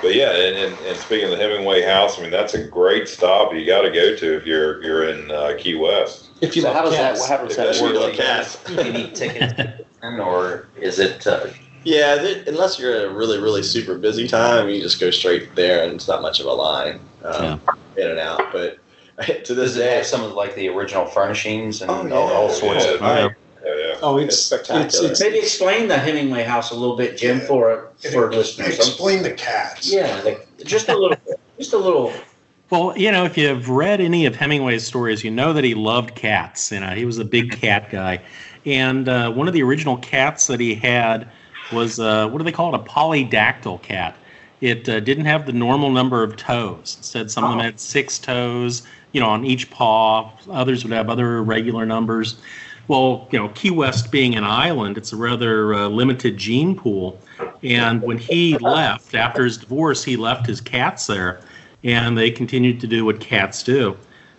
[0.00, 3.08] But yeah, and, and, and speaking of the Hemingway house, I mean that's a great
[3.08, 6.30] stop you got to go to if you're you're in uh, Key West.
[6.40, 7.28] If you So love how does that cats.
[7.28, 7.94] how does that work?
[7.96, 8.62] like cats.
[8.64, 9.60] Do you need tickets,
[10.02, 11.26] or is it?
[11.26, 11.46] Uh,
[11.84, 15.54] yeah, th- unless you're in a really really super busy time, you just go straight
[15.56, 17.60] there, and it's not much of a line um,
[17.96, 18.42] in and out.
[18.52, 18.78] But
[19.44, 22.28] to this does it day, have some of like the original furnishings and Oh, all,
[22.28, 22.34] yeah.
[22.34, 22.92] all sorts Yeah.
[22.92, 23.32] of?
[23.98, 24.14] Yeah, yeah.
[24.14, 24.86] Oh, it's It's spectacular.
[24.86, 28.76] It's, it's, Maybe explain the Hemingway house a little bit, Jim, for for listeners.
[28.76, 29.92] Explain the cats.
[29.92, 31.40] Yeah, like, just a little bit.
[31.58, 32.12] Just a little.
[32.70, 36.14] Well, you know, if you've read any of Hemingway's stories, you know that he loved
[36.14, 36.70] cats.
[36.70, 38.20] You know, he was a big cat guy,
[38.66, 41.28] and uh, one of the original cats that he had
[41.72, 42.80] was uh, what do they call it?
[42.80, 44.16] A polydactyl cat.
[44.60, 46.96] It uh, didn't have the normal number of toes.
[46.98, 48.82] Instead, some of them had six toes,
[49.12, 50.32] you know, on each paw.
[50.50, 52.36] Others would have other irregular numbers.
[52.88, 57.20] Well, you know, Key West being an island, it's a rather uh, limited gene pool.
[57.62, 61.40] And when he left, after his divorce, he left his cats there,
[61.84, 63.94] and they continued to do what cats do.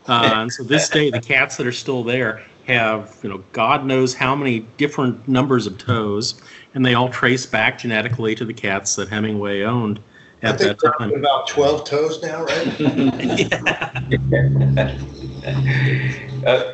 [0.07, 3.85] Uh, and so this day, the cats that are still there have, you know, God
[3.85, 6.41] knows how many different numbers of toes,
[6.73, 9.99] and they all trace back genetically to the cats that Hemingway owned
[10.41, 11.13] I at think that time.
[11.13, 12.79] about twelve toes now, right?
[16.45, 16.73] Uh,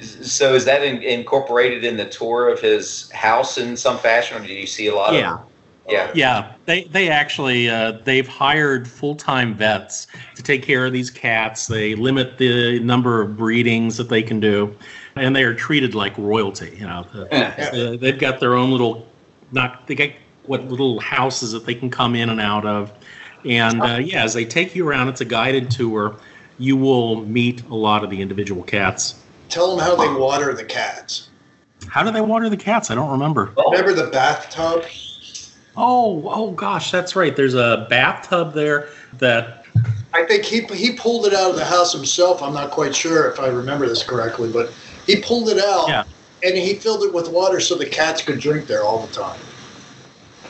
[0.00, 4.46] so is that in, incorporated in the tour of his house in some fashion, or
[4.46, 5.34] do you see a lot Yeah.
[5.34, 5.40] of?
[5.86, 6.10] Yeah.
[6.14, 11.10] Yeah, they they actually uh, they've hired full time vets to take care of these
[11.10, 11.66] cats.
[11.66, 14.74] They limit the number of breedings that they can do,
[15.14, 16.74] and they are treated like royalty.
[16.80, 19.06] You know, The- uh, they've got their own little
[19.52, 20.08] not they got
[20.44, 22.90] what little houses that they can come in and out of,
[23.44, 26.16] and uh, yeah, as they take you around, it's a guided tour.
[26.56, 29.16] You will meet a lot of the individual cats.
[29.54, 31.28] Tell them how they water the cats.
[31.86, 32.90] How do they water the cats?
[32.90, 33.52] I don't remember.
[33.70, 34.84] Remember the bathtub?
[35.76, 37.36] Oh, oh gosh, that's right.
[37.36, 38.88] There's a bathtub there
[39.18, 39.64] that
[40.12, 42.42] I think he he pulled it out of the house himself.
[42.42, 44.72] I'm not quite sure if I remember this correctly, but
[45.06, 46.02] he pulled it out Yeah.
[46.42, 49.38] and he filled it with water so the cats could drink there all the time.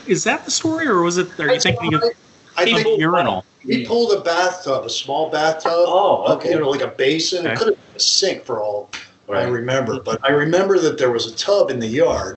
[0.06, 1.28] Is that the story, or was it?
[1.38, 2.02] Are you thinking of
[2.56, 3.44] I think urinal?
[3.64, 3.86] He mm.
[3.86, 5.72] pulled a bathtub, a small bathtub.
[5.74, 6.50] Oh, okay.
[6.50, 7.46] You know, like a basin.
[7.46, 8.90] It could have been a sink for all
[9.32, 12.36] I remember, but I remember that there was a tub in the yard,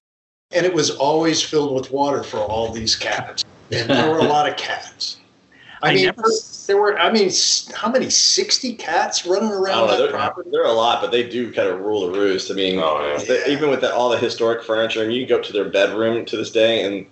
[0.52, 3.44] and it was always filled with water for all these cats.
[3.72, 5.18] And there were a lot of cats.
[5.84, 6.24] I, I mean, never-
[6.66, 6.98] there were.
[6.98, 7.30] I mean,
[7.76, 8.10] how many?
[8.10, 9.92] Sixty cats running around don't know.
[9.92, 10.50] that There, property.
[10.52, 12.50] there are a lot, but they do kind of rule the roost.
[12.50, 13.24] I mean, Oh, yeah.
[13.24, 16.26] they- even with the, all the historic furniture, and you go up to their bedroom
[16.26, 17.06] to this day, and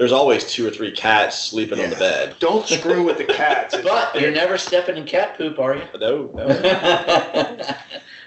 [0.00, 2.34] there's always two or three cats sleeping on the bed.
[2.40, 3.76] Don't screw with the cats.
[3.84, 5.82] But you're never stepping in cat poop, are you?
[6.00, 6.46] No, no.
[6.46, 7.76] But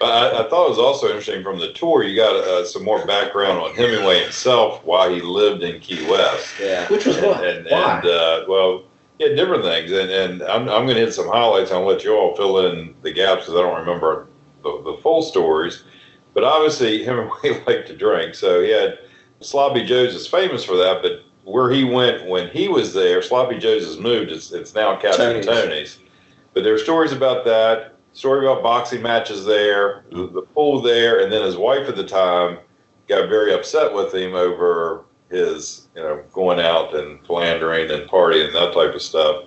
[0.00, 2.04] I, I thought it was also interesting from the tour.
[2.04, 6.54] You got uh, some more background on Hemingway himself, why he lived in Key West,
[6.60, 6.86] Yeah.
[6.86, 7.44] Which was and what?
[7.44, 7.96] and, Why?
[7.98, 8.84] and uh, well,
[9.18, 9.90] yeah, different things.
[9.90, 11.72] And and I'm I'm going to hit some highlights.
[11.72, 14.28] I'll let you all fill in the gaps because I don't remember
[14.62, 15.82] the, the full stories.
[16.34, 19.00] But obviously, Hemingway liked to drink, so he had
[19.40, 21.02] Sloppy Joe's is famous for that.
[21.02, 24.32] But where he went when he was there, Sloppy Joe's has moved.
[24.32, 25.46] It's it's now Captain Tony's.
[25.46, 25.98] Tony's.
[26.52, 27.94] But there are stories about that.
[28.12, 32.06] Story about boxing matches there, the, the pool there, and then his wife at the
[32.06, 32.58] time
[33.08, 38.46] got very upset with him over his, you know, going out and philandering and partying
[38.46, 39.44] and that type of stuff,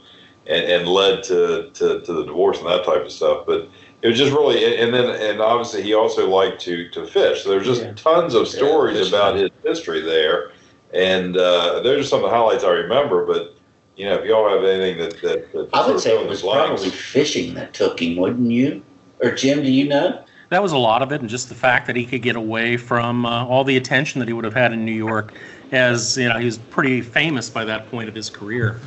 [0.48, 3.46] and, and led to, to, to the divorce and that type of stuff.
[3.48, 3.70] But
[4.02, 7.44] it was just really, and then and obviously he also liked to to fish.
[7.44, 7.94] So there's just Yeah.
[7.94, 9.14] tons of stories fishing.
[9.14, 10.52] about his history there,
[10.94, 13.26] and uh, those are some of the highlights I remember.
[13.26, 13.56] But
[13.96, 16.48] you know, if y'all have anything that that, that I would say it was the
[16.48, 18.84] probably fishing that took him, wouldn't you?
[19.22, 20.24] Or Jim, do you know?
[20.50, 22.78] That was a lot of it, and just the fact that he could get away
[22.78, 25.34] from uh, all the attention that he would have had in New York,
[25.72, 28.80] as you know, he was pretty famous by that point of his career.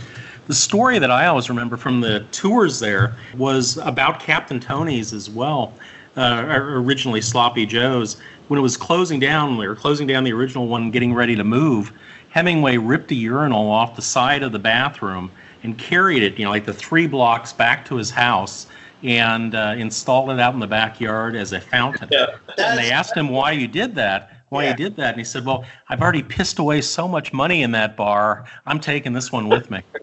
[0.47, 5.29] The story that I always remember from the tours there was about Captain Tony's as
[5.29, 5.75] well,
[6.17, 8.17] uh, originally Sloppy Joe's.
[8.51, 11.45] When it was closing down, they were closing down the original one, getting ready to
[11.45, 11.93] move.
[12.31, 15.31] Hemingway ripped a urinal off the side of the bathroom
[15.63, 18.67] and carried it, you know, like the three blocks back to his house
[19.05, 22.09] and uh, installed it out in the backyard as a fountain.
[22.11, 22.27] Yeah.
[22.59, 24.71] And they asked him why you did that, why Yeah.
[24.71, 27.71] you did that, and he said, "Well, I've already pissed away so much money in
[27.71, 28.47] that bar.
[28.67, 29.81] I'm taking this one with me."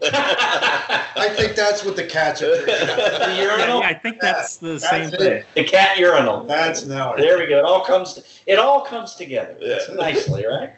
[1.32, 2.86] I think that's what the cats are drinking.
[2.96, 3.82] The Yeah, urinal?
[3.82, 5.18] I think that's the That's same it.
[5.18, 5.44] thing.
[5.54, 6.44] The cat urinal.
[6.44, 7.14] That's now.
[7.16, 7.58] There we go.
[7.58, 8.40] It all comes.
[8.46, 9.56] It all comes together.
[9.60, 9.78] Yeah.
[9.94, 10.72] Nicely, right?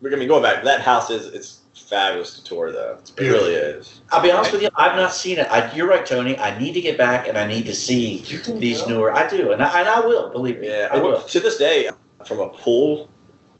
[0.00, 0.64] We're gonna be going back.
[0.64, 2.98] That house is it's fabulous to tour though.
[3.18, 4.00] It really is.
[4.12, 4.68] I'll be honest with you.
[4.76, 5.46] I've not seen it.
[5.50, 6.38] I, you're right, Tony.
[6.38, 8.18] I need to get back and I need to see
[8.58, 9.12] these newer.
[9.12, 10.30] I do, and I, and I will.
[10.30, 11.20] Believe me, Yeah, I will.
[11.20, 11.90] to this day,
[12.24, 13.10] from a pool,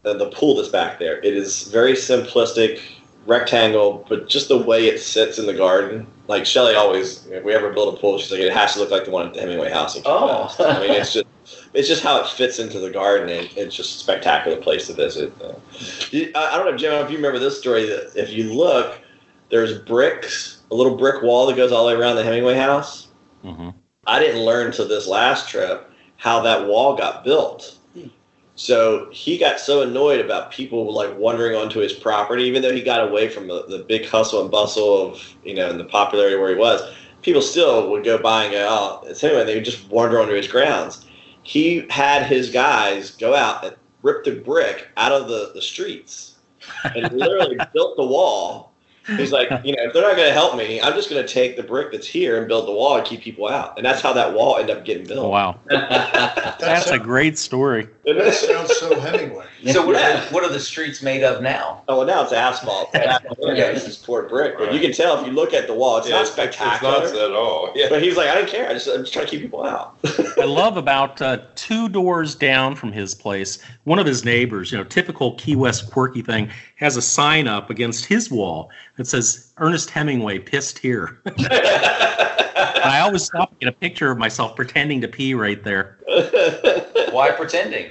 [0.03, 2.81] the pool that's back there, it is very simplistic,
[3.27, 6.07] rectangle, but just the way it sits in the garden.
[6.29, 8.91] Like Shelly always, if we ever build a pool, she's like, it has to look
[8.91, 9.97] like the one at the Hemingway house.
[9.97, 10.55] in Oh.
[10.61, 11.27] I mean, it's just,
[11.75, 14.95] it's just how it fits into the garden, and it's just a spectacular place to
[14.95, 15.33] visit.
[15.43, 15.55] Uh,
[16.11, 17.87] you- I I don't know, Jim, if you remember this story.
[17.87, 19.01] That if you look,
[19.51, 23.09] there's bricks, a little brick wall that goes all the way around the Hemingway house.
[23.43, 23.71] hmm
[24.07, 27.77] I didn't learn until this last trip how that wall got built.
[28.61, 32.83] So he got so annoyed about people like wandering onto his property, even though he
[32.83, 36.37] got away from the, the big hustle and bustle of, you know, and the popularity
[36.37, 36.83] where he was.
[37.23, 40.35] People still would go by and go, oh, it's him, they would just wander onto
[40.35, 41.07] his grounds.
[41.43, 46.37] He had his guys go out and rip the brick out of the, the streets
[46.95, 48.70] and literally built the wall.
[49.17, 51.33] He's like, you know, if they're not going to help me, I'm just going to
[51.33, 53.77] take the brick that's here and build the wall and keep people out.
[53.77, 55.27] And that's how that wall ended up getting built.
[55.27, 57.89] Oh, wow, that's a great story.
[58.05, 59.47] That sounds so Hemingway.
[59.73, 60.27] So what, Yeah.
[60.27, 61.83] are, what are the streets made of now?
[61.89, 62.89] Oh, well, now it's asphalt.
[62.95, 64.57] yeah, this is poured brick.
[64.57, 66.37] But you can tell if you look at the wall, it's Yeah, not it's, it's
[66.57, 66.93] spectacular.
[67.01, 67.71] not at all.
[67.75, 67.87] Yeah.
[67.91, 68.69] But he's like, I don't care.
[68.69, 69.99] I just, I'm just trying to keep people out.
[70.39, 74.79] I love about uh, two doors down from his place, one of his neighbors, you
[74.79, 79.53] know, typical Key West quirky thing, has a sign up against his wall that says
[79.59, 81.21] Ernest Hemingway pissed here.
[82.83, 85.99] I always stop and get a picture of myself pretending to pee right there.
[87.13, 87.91] Why pretending?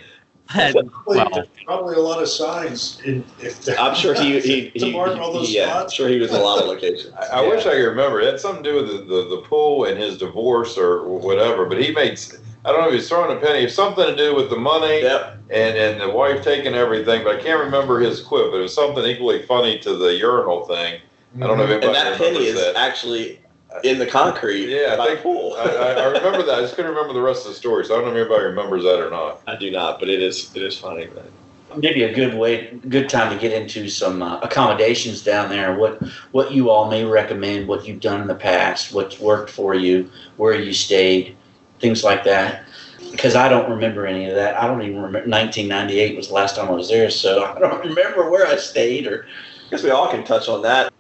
[0.56, 4.86] And, well, probably a lot of signs in if there- I'm sure he, he, to
[4.88, 7.14] he, mark all those he- yeah, I'm sure he was in a lot of locations.
[7.14, 8.20] I, I wish I could remember.
[8.20, 11.66] It had something to do with the, the, the pool and his divorce or whatever.
[11.66, 12.20] But he made,
[12.66, 15.02] I don't know if he's throwing a penny, it's something to do with the money
[15.04, 15.38] Yep.
[15.52, 17.24] and, and the wife taking everything.
[17.24, 18.50] But I can't remember his quip.
[18.50, 21.00] But it was something equally funny to the urinal thing.
[21.36, 21.84] I don't know if mm-hmm.
[21.84, 22.76] anybody And that penny is that.
[22.76, 23.40] actually
[23.84, 25.56] in the concrete Yeah, I think- pool.
[25.58, 26.60] I, I, I remember that.
[26.60, 27.86] I just couldn't remember the rest of the story.
[27.86, 29.42] So I don't know if anybody remembers that or not.
[29.48, 31.08] I do not, but it is it is funny.
[31.14, 31.32] But
[31.78, 35.76] maybe a good way, good time to get into some uh, accommodations down there.
[35.78, 36.02] What
[36.32, 40.10] what you all may recommend, what you've done in the past, what's worked for you,
[40.38, 41.36] where you stayed,
[41.80, 42.64] things like that.
[43.12, 44.56] Because I don't remember any of that.
[44.62, 45.30] I don't even remember.
[45.30, 49.08] 1998 was the last time I was there, so I don't remember where I stayed
[49.08, 49.26] or.
[49.26, 50.92] I guess we all can touch on that.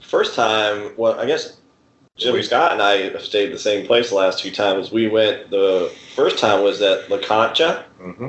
[0.00, 1.56] First time, well, I guess
[2.18, 4.90] Jimmy Scott and I have stayed the same place the last two times.
[4.90, 5.50] We went.
[5.50, 7.84] The first time was at La Concha.
[8.00, 8.26] hmm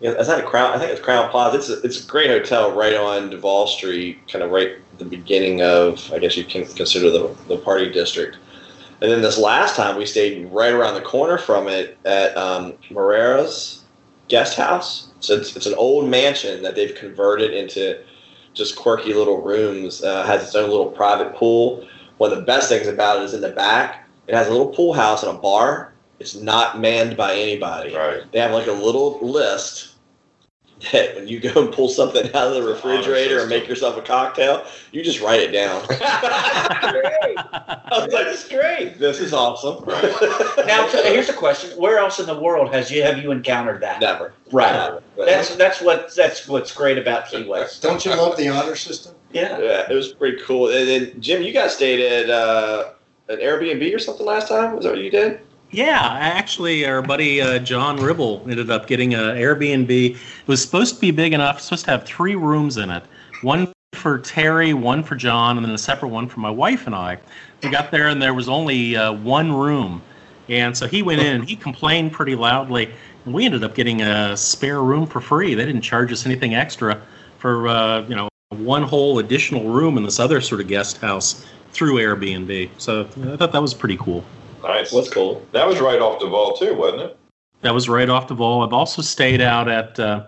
[0.00, 0.72] Yeah, is that a Crown?
[0.74, 1.56] I think it's Crowne Plaza.
[1.56, 5.04] It's a, it's a great hotel right on Duval Street, kind of right at the
[5.06, 8.36] beginning of, I guess you can consider the, the party district.
[9.00, 12.74] And then this last time we stayed right around the corner from it at um,
[12.90, 13.82] Marrero's
[14.28, 15.08] guest house.
[15.20, 17.98] So it's, it's an old mansion that they've converted into
[18.54, 20.04] just quirky little rooms.
[20.04, 21.88] Uh, has its own little private pool.
[22.18, 24.06] One of the best things about it is in the back.
[24.28, 25.92] It has a little pool house and a bar.
[26.18, 28.22] It's not manned by anybody Right.
[28.30, 29.91] they have like a little list
[30.90, 34.02] that when you go and pull something out of the refrigerator and make yourself a
[34.02, 35.84] cocktail, you just write it down.
[35.90, 38.98] I was like, That's great.
[38.98, 39.84] this is awesome.
[40.66, 43.80] Now, t- here's a question: Where else in the world has you have you encountered
[43.82, 44.00] that?
[44.00, 44.32] never.
[44.50, 44.72] Right.
[44.72, 45.02] Never.
[45.16, 47.82] That's that's what that's what's great about Key West.
[47.82, 49.14] Don't you love the honor system?
[49.32, 49.58] Yeah.
[49.58, 50.68] yeah, it was pretty cool.
[50.68, 52.90] And then Jim, you guys stayed at uh,
[53.28, 54.76] an Airbnb or something last time.
[54.76, 55.40] Was that what you did?
[55.72, 59.90] Yeah, actually, our buddy uh, John Ribble ended up getting an Airbnb.
[59.90, 63.02] It was supposed to be big enough, supposed to have three rooms in it
[63.40, 66.94] one for Terry, one for John, and then a separate one for my wife and
[66.94, 67.18] I.
[67.62, 70.02] We got there, and there was only uh, one room.
[70.50, 72.92] And so he went in and he complained pretty loudly.
[73.24, 75.54] And we ended up getting a spare room for free.
[75.54, 77.00] They didn't charge us anything extra
[77.38, 81.46] for, uh, you know, one whole additional room in this other sort of guest house
[81.72, 82.68] through Airbnb.
[82.76, 84.22] So I thought that was pretty cool.
[84.62, 84.92] Nice.
[84.92, 85.44] What's cool?
[85.52, 87.18] That was right off Duval too, wasn't it?
[87.62, 88.62] That was right off Duval.
[88.62, 90.26] I've also stayed out at, uh,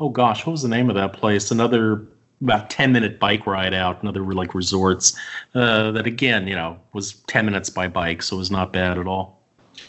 [0.00, 1.50] oh gosh, what was the name of that place?
[1.50, 2.06] Another
[2.40, 5.16] about 10 minute bike ride out, another like resorts
[5.54, 8.98] uh, that again, you know, was 10 minutes by bike, so it was not bad
[8.98, 9.40] at all.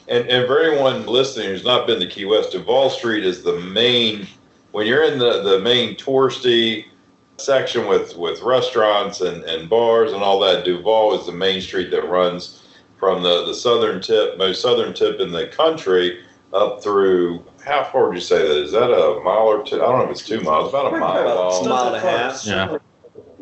[0.08, 3.60] And, and for anyone listening who's not been to Key West, Duval Street is the
[3.60, 4.28] main.
[4.72, 6.86] When you're in the, the main touristy
[7.38, 11.92] section with, with restaurants and, and bars and all that, Duval is the main street
[11.92, 12.59] that runs
[13.00, 16.22] from the, the southern tip, most southern tip in the country,
[16.54, 17.44] up through.
[17.64, 18.58] How far would you say that?
[18.64, 19.78] Is that a mile or two?
[19.78, 20.70] I don't know if it's two miles.
[20.70, 22.46] About a mile About a mile and a half.
[22.46, 22.78] Yeah.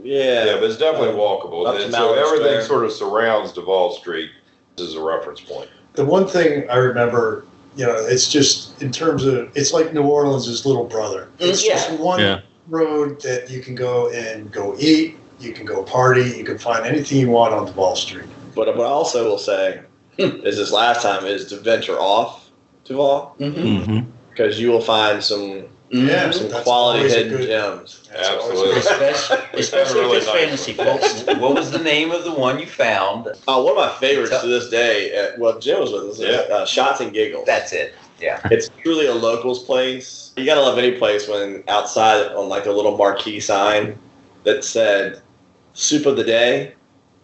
[0.03, 0.45] Yeah.
[0.45, 1.67] Yeah, but it's definitely walkable.
[1.67, 2.61] Up to And so Mallory everything Square.
[2.63, 4.29] sort of surrounds Duval Street
[4.77, 5.69] as a reference point.
[5.93, 10.03] The one thing I remember, you know, it's just in terms of it's like New
[10.03, 11.29] Orleans' little brother.
[11.39, 11.73] Mm, it's Yeah.
[11.73, 12.41] just one Yeah.
[12.67, 16.85] road that you can go and go eat, you can go party, you can find
[16.85, 18.25] anything you want on Duval Street.
[18.57, 19.81] But what I also will say
[20.17, 22.49] is this last time is to venture off
[22.85, 23.83] Duval Mm-hmm.
[23.83, 23.99] hmm
[24.31, 28.07] because you will find some Yeah, some quality hidden good- gems.
[28.11, 28.77] That's Absolutely.
[28.79, 30.29] Especially, especially Really nice.
[30.29, 31.23] fantasy folks.
[31.39, 33.27] what was the name of the one you found?
[33.27, 36.55] Uh, one of my favorites to this day, uh, well, Jim was with us, Yeah.
[36.55, 37.45] uh, Shots and Giggles.
[37.47, 37.95] That's it.
[38.19, 38.39] Yeah.
[38.51, 40.33] It's truly a locals place.
[40.37, 43.97] You gotta love any place when outside on like a little marquee sign
[44.43, 45.21] that said
[45.73, 46.73] "Soup of the Day,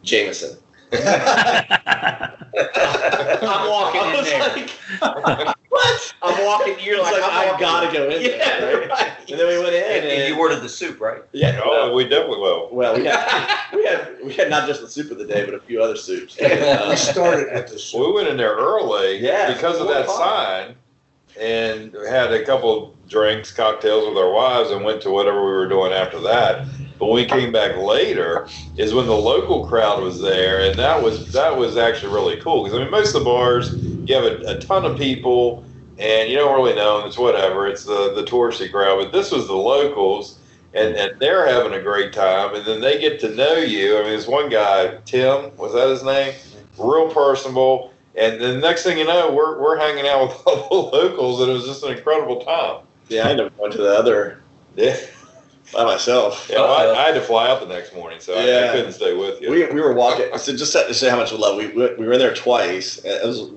[0.03, 0.57] Jameson."
[2.55, 4.39] I'm walking I in there.
[4.39, 4.69] Like,
[5.69, 6.13] what?
[6.21, 6.75] I'm walking.
[6.83, 7.59] You're like, like, I'm I walking.
[7.59, 8.89] gotta go in Yeah, there, right?
[8.89, 9.11] right.
[9.29, 11.23] And then we went in, And, and, and you ordered the soup, right?
[11.31, 12.69] yeah, Oh, we definitely will.
[12.71, 15.55] Well, we had, we had we had not just the soup of the day, but
[15.55, 16.39] a few other soups.
[16.39, 20.01] Uh, We started at the Well, we went in there early Yeah, because of that
[20.03, 20.17] o'clock.
[20.19, 20.75] sign
[21.39, 25.67] and had a couple drinks, cocktails with our wives, and went to whatever we were
[25.67, 26.67] doing after that.
[26.99, 31.01] But when we came back later, is when the local crowd was there, and that
[31.01, 33.75] was that was actually really cool because I mean most of the bars
[34.05, 35.63] you have a, a ton of people,
[35.97, 37.07] and you don't really know them.
[37.07, 37.67] It's whatever.
[37.67, 40.39] It's the the touristy crowd, but this was the locals.
[40.75, 43.99] And, and they're having a great time, and then they get to know you.
[43.99, 46.33] I mean, this one guy, Tim, was that his name?
[46.79, 50.97] Real personable, and the next thing you know, we're, we're hanging out with all the
[50.97, 52.85] locals, and it was just an incredible time.
[53.07, 54.41] yeah, I ended up going to the other
[54.75, 54.97] Yeah,
[55.73, 56.47] by myself.
[56.51, 59.13] yeah I, I had to fly out the next morning, so I, I couldn't stay
[59.15, 59.49] with you.
[59.51, 60.25] We, we were walking.
[60.37, 62.99] So just to say how much we love, we we we were in there twice.
[63.03, 63.49] It was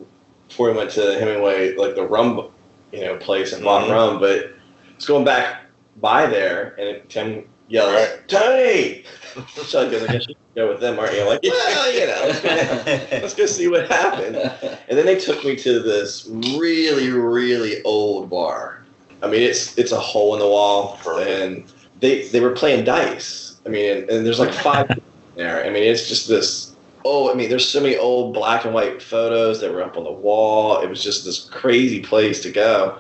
[0.49, 2.49] before we went to Hemingway, like the rum,
[2.93, 3.91] you know, place and bought Mhm.
[3.93, 4.21] rum.
[4.21, 4.53] But
[4.97, 5.63] it's going back
[6.01, 8.29] by there, and it, Tim yells, Right.
[8.29, 9.05] "Tony!"
[9.67, 11.21] So I guess I guess you can go with them, aren't you?
[11.21, 14.37] I'm like, well, you know, let's go, let's go see what happened.
[14.37, 18.83] And then they took me to this really, really old bar.
[19.23, 21.29] I mean, it's it's a hole in the wall, Perfect.
[21.31, 23.61] and they they were playing dice.
[23.67, 24.89] I mean, and, and there's like five
[25.35, 25.65] there.
[25.65, 26.73] I mean, it's just this.
[27.05, 30.05] Oh, I mean, there's so many old black and white photos that were up on
[30.05, 30.81] the wall.
[30.81, 32.99] It was just this crazy place to go,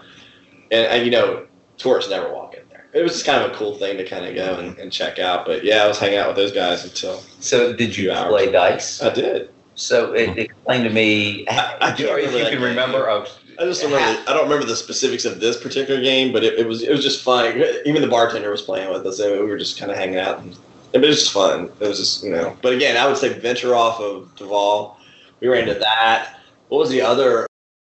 [0.71, 2.87] and, and you know, tourists never walk in there.
[2.93, 5.19] it was just kind of a cool thing to kind of go and, and check
[5.19, 5.45] out.
[5.45, 8.29] But yeah, I was hanging out with those guys until So did you Two hours.
[8.31, 9.03] play dice?
[9.03, 9.51] I did.
[9.75, 12.63] So it, explain to me, I- I do if remember you can game.
[12.63, 13.11] remember.
[13.11, 13.27] Oh,
[13.59, 14.23] I just remember.
[14.29, 17.03] I don't remember the specifics of this particular game, but it, it was it was
[17.03, 17.63] just fun.
[17.85, 20.41] Even the bartender was playing with us, and we were just kind of hanging out.
[20.41, 20.57] And,
[20.93, 21.65] it was just fun.
[21.81, 22.57] It was just you know.
[22.63, 24.99] But again, I would say venture off of Duval.
[25.41, 26.41] We ran into that.
[26.69, 27.47] What was the other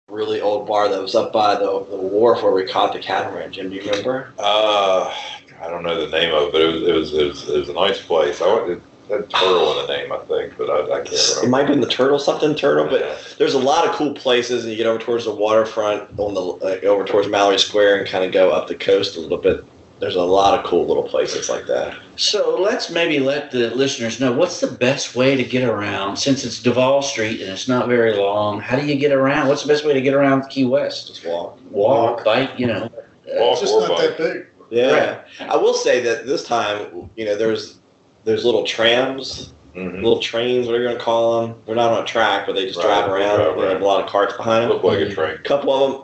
[0.09, 3.51] really old bar that was up by the the wharf where we caught the catamaran?
[3.51, 4.33] Jim, do you remember?
[4.39, 5.13] Uh,
[5.61, 7.59] I don't know the name of it, but it was it was it was, it
[7.59, 8.41] was a nice place.
[8.41, 11.45] I went, had turtle in the name, I think, but I, I can't Remember.
[11.45, 14.63] It might have been the turtle something turtle, but there's a lot of cool places,
[14.63, 18.07] and you get over towards the waterfront, on the like, over towards Mallory Square, and
[18.07, 19.63] kind of go up the coast a little bit.
[19.99, 21.97] There's a lot of cool little places like that.
[22.17, 26.43] So let's maybe let the listeners know what's the best way to get around since
[26.43, 28.59] it's Duval Street and it's not very long.
[28.59, 29.47] How do you get around?
[29.47, 31.07] What's the best way to get around Key West?
[31.07, 31.57] Just walk.
[31.71, 32.81] Walk, bike, you know.
[33.25, 33.99] Walk It's just or not bike.
[33.99, 34.47] that big.
[34.69, 37.77] Yeah, I will say that this time, you know, there's
[38.25, 39.95] there's little trams, Mhm.
[40.03, 41.55] little trains, whatever you're gonna call them.
[41.65, 43.39] They're not on a track, but they just Right, drive around.
[43.39, 44.71] right, They have a lot of carts behind them.
[44.71, 45.35] Looked like a train.
[45.35, 46.01] A couple of them,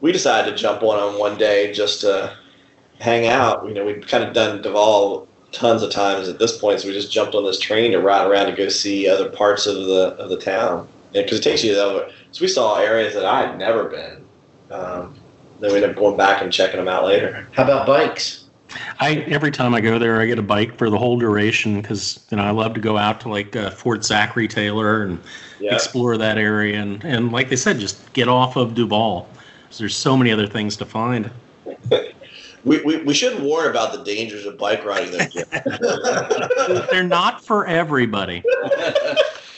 [0.00, 2.30] we decided to jump on them one day just to
[2.98, 3.64] hang out.
[3.66, 6.94] You know, we'd kind of done Duval tons of times at this point, so we
[6.94, 10.14] just jumped on this train to ride around to go see other parts of the
[10.18, 10.88] of the town.
[11.12, 12.06] Because it takes you over.
[12.32, 14.26] So we saw areas that I had never been.
[14.70, 15.14] Um,
[15.60, 17.46] then we ended up going back and checking them out later.
[17.52, 18.45] How about bikes?
[19.00, 22.24] I every time I go there, I get a bike for the whole duration because
[22.30, 25.20] you know I love to go out to like uh, Fort Zachary Taylor and
[25.60, 25.74] Yeah.
[25.74, 29.28] explore that area and and like they said, just get off of Duval.
[29.78, 31.30] There's so many other things to find.
[32.64, 35.28] We, we, we should warn about the dangers of bike riding there.
[36.90, 38.42] They're not for everybody.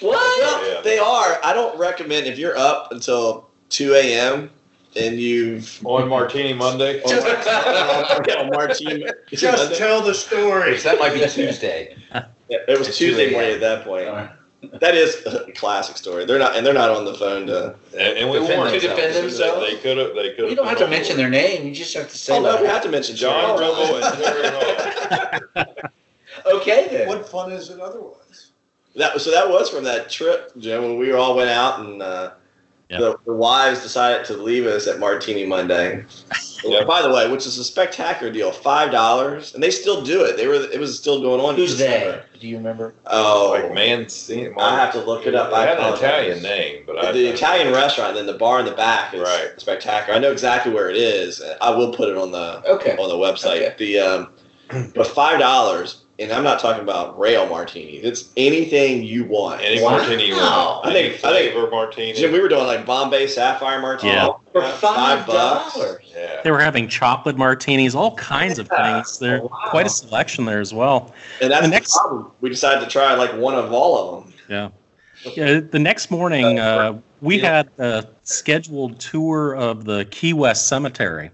[0.02, 0.80] Well, Yeah.
[0.82, 1.40] they are.
[1.42, 4.50] I don't recommend if you're up until 2 a.m.
[4.96, 7.02] and you've On Martini Monday.
[7.02, 9.06] on Martini.
[9.32, 10.76] Just tell the story.
[10.78, 11.96] That might be Tuesday.
[12.48, 14.08] it was It's Tuesday morning at that point.
[14.80, 16.24] That is a classic story.
[16.24, 17.76] They're not, and they're not on the phone to.
[17.92, 18.82] And, and we Defend warned themselves.
[18.82, 18.96] them.
[18.96, 19.66] Defend themselves.
[19.70, 20.14] They could have.
[20.16, 20.50] They could have.
[20.50, 21.66] You don't have to mention their name.
[21.68, 24.02] You just have to say Oh no, we have to mention John Jerry.
[24.02, 24.48] And Terry
[25.54, 25.64] Hall.
[26.46, 27.08] Okay then.
[27.08, 28.50] What fun is it otherwise?
[28.96, 32.32] That so that was from that trip, Jim, when we all went out and uh,
[32.90, 33.00] Yeah.
[33.00, 36.04] the, the wives decided to leave us at Martini Monday.
[36.64, 36.82] Yeah.
[36.82, 40.36] By the way, which is a spectacular deal, five dollars, and they still do it.
[40.36, 41.54] They were it was still going on.
[41.54, 42.24] Who's December.
[42.32, 42.38] they?
[42.40, 42.94] Do you remember?
[43.06, 44.50] Oh, Like Mancini.
[44.58, 45.52] I have to look it up.
[45.52, 45.94] I They had an.
[45.94, 47.12] Italian name, but I.
[47.12, 49.52] the Italian restaurant, and then the bar in the back is Right.
[49.58, 50.18] spectacular.
[50.18, 51.40] I know exactly where it is.
[51.60, 52.96] I will put it on the Okay.
[52.96, 53.64] on the website.
[53.64, 53.74] Okay.
[53.78, 58.00] The um, but five dollars, and I'm not talking about rail martinis.
[58.04, 59.60] It's anything you want.
[59.62, 59.90] Any Wow.
[59.98, 62.12] martini you I think- I think- flavor martini.
[62.14, 64.12] Jim, we were doing like Bombay Sapphire Martini.
[64.14, 64.30] Yeah.
[64.52, 65.74] For Five five bucks.
[65.74, 66.02] dollars.
[66.16, 66.40] yeah.
[66.42, 69.18] They were having chocolate martinis, all kinds of things.
[69.18, 69.48] There's Wow.
[69.66, 71.14] quite a selection there as well.
[71.40, 72.30] And that's The the next- problem.
[72.40, 74.72] We decided to try like one of all of them.
[75.36, 81.30] Yeah, the next morning, uh, we had a scheduled tour of the Key West Cemetery,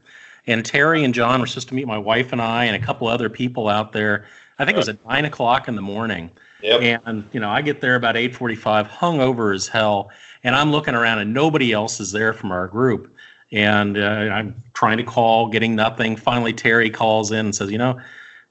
[0.47, 3.07] and Terry and John were supposed to meet my wife and I and a couple
[3.09, 4.27] other people out there.
[4.59, 6.31] I think it was at nine o'clock in the morning,
[6.63, 7.03] Yep.
[7.07, 10.11] and you know I get there about eight forty-five, hung over as hell,
[10.45, 13.13] and I'm looking around and nobody else is there from our group,
[13.53, 14.01] and uh,
[14.33, 16.17] I'm trying to call, getting nothing.
[16.17, 18.01] Finally, Terry calls in and says, "You know,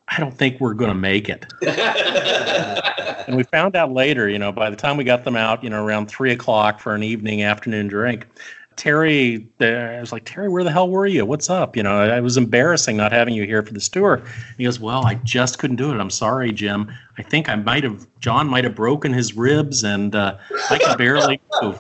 [0.09, 1.45] I don't think we're going to make it."
[3.25, 5.69] And we found out later, you know, by the time we got them out, you
[5.69, 8.27] know, around three o'clock for an evening afternoon drink,
[8.75, 11.25] Terry, uh, I was like, Terry, where the hell were you?
[11.25, 11.75] What's up?
[11.75, 14.15] You know, it was embarrassing not having you here for this tour.
[14.15, 15.99] And he goes, Well, I just couldn't do it.
[15.99, 16.91] I'm sorry, Jim.
[17.17, 20.37] I think I might have, John might have broken his ribs and uh,
[20.69, 21.79] I can barely move.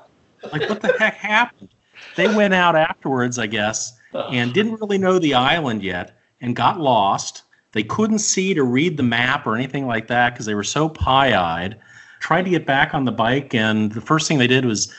[0.51, 1.69] Like, what the heck happened?
[2.15, 6.79] They went out afterwards, I guess, and didn't really know the island yet and got
[6.79, 7.43] lost.
[7.71, 10.89] They couldn't see to read the map or anything like that because they were so
[10.89, 11.79] pie eyed.
[12.19, 14.93] Tried to get back on the bike, and the first thing they did was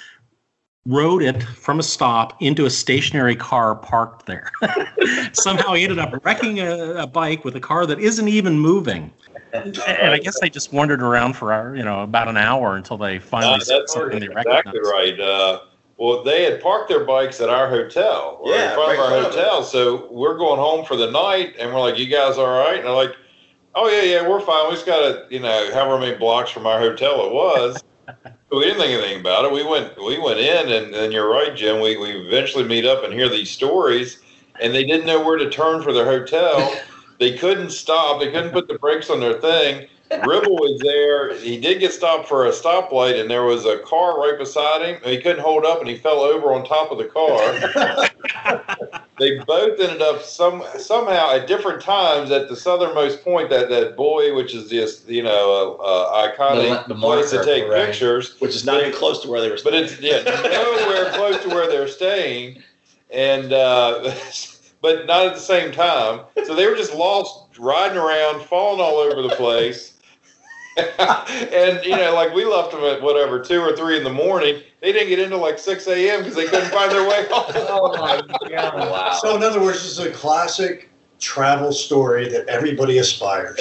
[0.86, 4.50] rode it from a stop into a stationary car parked there.
[5.32, 9.12] Somehow he ended up wrecking a, a bike with a car that isn't even moving.
[9.52, 12.98] And I guess they just wandered around for uh, you know about an hour until
[12.98, 15.18] they finally saw that's something they exactly right.
[15.18, 15.60] Uh,
[15.96, 19.04] well, they had parked their bikes at our hotel, or Yeah, in front right of
[19.04, 19.62] our in front of hotel.
[19.62, 22.84] So we're going home for the night, and we're like, "You guys all right?" And
[22.84, 23.14] they're like,
[23.76, 24.68] "Oh yeah, yeah, we're fine.
[24.68, 27.82] We just got to, you know, however many blocks from our hotel it was."
[28.56, 29.52] we didn't think anything about it.
[29.52, 31.80] We went, we went in, and, and you're right, Jim.
[31.80, 34.20] We we eventually meet up and hear these stories,
[34.60, 36.74] and they didn't know where to turn for their hotel.
[37.18, 38.20] they couldn't stop.
[38.20, 39.88] They couldn't put the brakes on their thing.
[40.22, 41.34] Ribble was there.
[41.38, 45.00] He did get stopped for a stoplight, and there was a car right beside him.
[45.04, 47.38] He couldn't hold up, and he fell over on top of the car.
[49.18, 53.50] they both ended up some somehow at different times at the southernmost point.
[53.50, 57.44] That that boy, which is just you know uh, uh, iconic The- the place to
[57.44, 57.86] take right.
[57.86, 58.38] pictures.
[58.40, 59.58] Which is not even close to where they were.
[59.62, 62.62] But it's yeah, nowhere close to where they're staying,
[63.10, 64.14] and uh,
[64.82, 66.20] but not at the same time.
[66.44, 69.93] So they were just lost, riding around, falling all over the place.
[70.98, 74.62] and you know, like we left them at whatever two or three in the morning.
[74.80, 76.20] They didn't get into like six a.m.
[76.20, 77.52] because they couldn't find their way home.
[77.68, 78.90] Oh my god!
[78.90, 79.18] Wow.
[79.20, 83.56] So, in other words, this is a classic travel story that everybody aspires.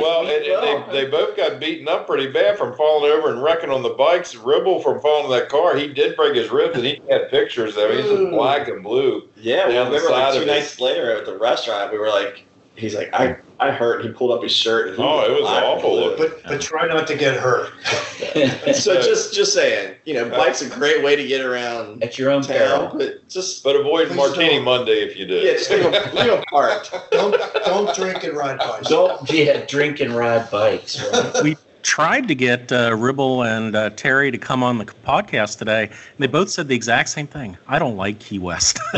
[0.00, 3.42] Well, and, and they, they both got beaten up pretty bad from falling over and
[3.42, 4.34] wrecking on the bikes.
[4.34, 7.76] Ribble from falling in that car, he did break his ribs, and he had pictures.
[7.76, 9.28] of mean, he's just black and blue.
[9.36, 10.46] Yeah, we down remember like two of it.
[10.46, 12.46] nights later at the restaurant, we were like,
[12.76, 14.04] he's like, I, I hurt.
[14.04, 14.88] He pulled up his shirt.
[14.88, 16.16] And he Oh, it was black awful blue.
[16.16, 17.70] But but try not to get hurt.
[18.74, 22.30] so just just saying, you know, bike's a great way to get around At your
[22.30, 22.56] own town,
[22.88, 22.92] peril.
[22.98, 24.64] but just But avoid Martini don't.
[24.64, 25.44] Monday if you did.
[25.44, 26.92] yeah, just leave them, leave them parked.
[27.12, 28.88] Don't don't drink and ride bicycles.
[28.88, 31.00] Don't yeah, drink and ride bikes.
[31.42, 31.56] Right?
[31.82, 35.92] Tried to get uh, Ribble and uh, Terry to come on the podcast today, and
[36.18, 37.56] they both said the exact same thing.
[37.68, 38.78] I don't like Key West.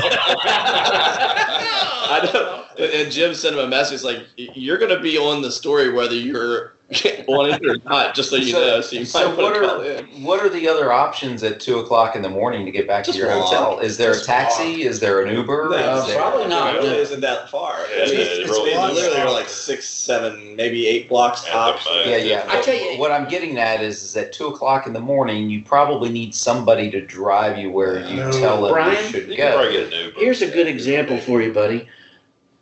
[1.27, 2.53] I know.
[2.79, 6.14] And Jim sent him a message like, "You're going to be on the story whether
[6.14, 6.75] you're
[7.29, 9.61] on it or not, just so you So- know." So you so what want to
[9.61, 12.87] call are what are the other options at two o'clock in the morning to get
[12.87, 13.47] back Just to your walk.
[13.47, 13.79] hotel?
[13.81, 14.83] Is there Just a taxi?
[14.83, 15.68] Is there an Uber?
[15.70, 16.75] No, Is there- probably not.
[16.75, 17.77] It really isn't that far.
[17.97, 21.45] Yeah, I mean, it it's, really it's literally are like six, seven, maybe eight blocks
[21.47, 21.85] At tops.
[21.87, 22.07] most.
[22.07, 22.45] Yeah, yeah.
[22.49, 25.49] I tell you- what I'm getting at is, is at two o'clock in the morning,
[25.49, 28.33] you probably need somebody to drive you where you No.
[28.33, 29.53] tell them Brian, you should You can go.
[29.55, 30.20] probably get an Uber.
[30.20, 31.89] Here's a good example for you, buddy.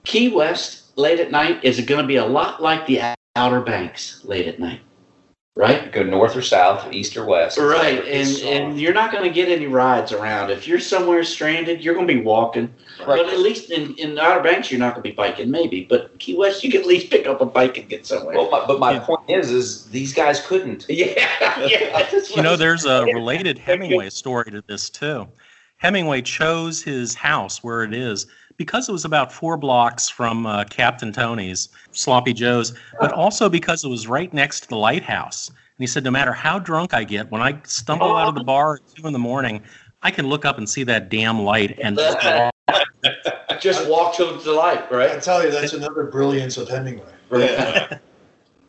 [0.05, 3.01] Key West late at night is going to be a lot like the
[3.37, 4.81] Outer Banks late at night,
[5.57, 5.91] right?
[5.93, 7.57] Go north or south, east or west.
[7.57, 10.51] Right, and and you're not going to get any rides around.
[10.51, 12.75] If you're somewhere stranded, you're going to be walking.
[12.99, 13.07] Right.
[13.07, 15.85] But at least in, in Outer Banks, you're not going to be biking, maybe.
[15.89, 18.37] But Key West, you can at least pick up a bike and get somewhere.
[18.37, 19.01] Well, my, but my Yeah.
[19.01, 20.85] point is, is these guys couldn't.
[20.91, 21.29] yeah,
[21.67, 22.11] yeah.
[22.37, 25.27] you know, there's a related Hemingway story to this too.
[25.79, 28.27] Hemingway chose his house where it is
[28.57, 33.85] because it was about four blocks from uh, Captain Tony's, Sloppy Joe's, but also because
[33.85, 35.49] it was right next to the lighthouse.
[35.49, 38.45] And he said, no matter how drunk I get, when I stumble out of the
[38.45, 39.63] bar at two in the morning,
[40.03, 41.97] I can look up and see that damn light and
[43.61, 44.15] just walk.
[44.17, 45.11] To the light, right?
[45.11, 47.07] I tell you, that's another brilliance of Hemingway.
[47.33, 47.97] Yeah.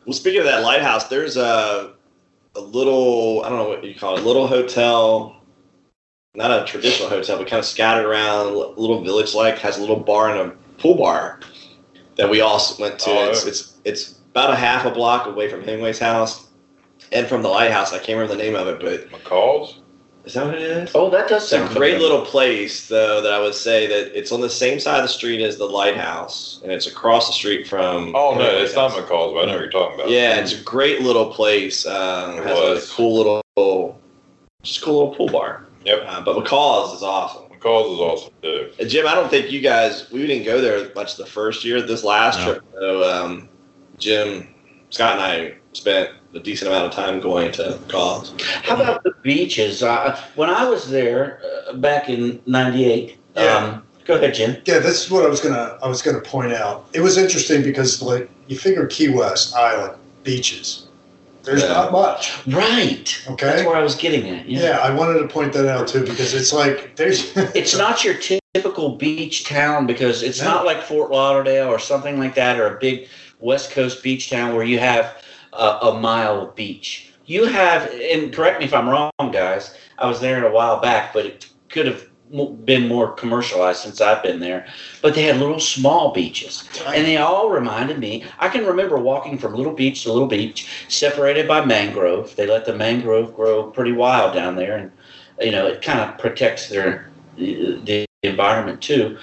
[0.06, 1.92] well, speaking of that lighthouse, there's a
[2.54, 5.43] a little I don't know what you call it, a little hotel,
[6.34, 9.80] not a traditional hotel, but kind of scattered around, a little village like, has a
[9.80, 11.40] little bar and a pool bar
[12.16, 13.10] that we all went to.
[13.10, 16.48] Oh, it's, it's it's about a half a block away from Hemingway's house
[17.12, 17.92] and from the lighthouse.
[17.92, 19.80] I can't remember the name of it, but McCall's?
[20.24, 20.90] is that what it is?
[20.94, 24.32] Oh, that does It's a great little place, though, that I would say that it's
[24.32, 27.68] on the same side of the street as the lighthouse, and it's across the street
[27.68, 28.14] from.
[28.16, 28.92] Oh, no, it's not.
[28.92, 30.10] McCall's, but I know what you're talking about.
[30.10, 31.86] Yeah, it's a great little place.
[31.86, 32.90] Um, It has was.
[32.90, 34.00] a cool little,
[34.62, 35.66] just a cool little pool bar.
[35.84, 36.04] Yep.
[36.06, 37.42] Uh, but McCall's is awesome.
[37.50, 38.70] McCall's is awesome, too.
[38.80, 41.80] And Jim, I don't think you guys we didn't go there much the first year.
[41.82, 42.44] This last No.
[42.54, 43.48] trip, though, um,
[43.98, 44.48] Jim,
[44.90, 48.32] Scott, and I spent a decent amount of time going to McCall's.
[48.62, 49.82] How about the beaches?
[49.82, 53.42] Uh, when I was there uh, back in '98, Yeah.
[53.56, 54.56] um, go ahead, Jim.
[54.64, 56.86] Yeah, this is what I was gonna I was gonna point out.
[56.92, 60.83] It was interesting because like you figure Key West Island beaches,
[61.44, 61.68] there's Yeah.
[61.68, 62.32] not much.
[62.46, 63.22] Right.
[63.30, 63.46] Okay.
[63.46, 64.48] That's where I was getting at.
[64.48, 64.62] Yeah.
[64.62, 68.14] Yeah, I wanted to point that out too because it's like there's It's not your
[68.14, 70.48] typical beach town because it's No.
[70.48, 73.08] not like Fort Lauderdale or something like that or a big
[73.40, 75.16] West Coast beach town where you have
[75.52, 77.10] a, a mile of beach.
[77.26, 79.74] You have, and correct me if I'm wrong, guys.
[79.98, 84.22] I was there a while back, but it could have been more commercialized since I've
[84.22, 84.66] been there.
[85.02, 86.68] But they had little small beaches.
[86.86, 88.24] And they all reminded me.
[88.38, 92.34] I can remember walking from little beach to little beach, separated by mangrove.
[92.36, 94.90] They let the mangrove grow pretty wild down there, and
[95.40, 99.18] you know it kind of protects their uh, the environment too.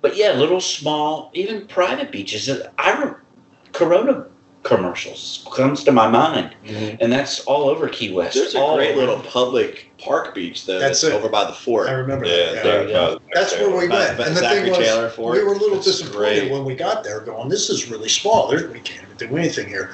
[0.00, 2.48] But yeah, little small, even private beaches.
[2.48, 3.14] Uh, I re-
[3.72, 4.26] Corona
[4.62, 6.96] commercials comes to my mind, mm-hmm.
[7.00, 8.34] and that's all over Key West.
[8.34, 9.00] There's a all great over.
[9.00, 10.78] little public park beach though.
[10.78, 11.88] That's That's, over by the fort.
[11.88, 12.64] I remember Yeah, that.
[12.64, 12.86] there Yeah.
[12.86, 13.20] you go.
[13.34, 14.18] That's where we By- went.
[14.18, 15.36] by And the Zachary thing was, Taylor Fort.
[15.36, 16.50] we were a little It's disappointed great.
[16.52, 18.48] when we got there, going, "This is really small.
[18.48, 19.90] There's, we can't even do anything here."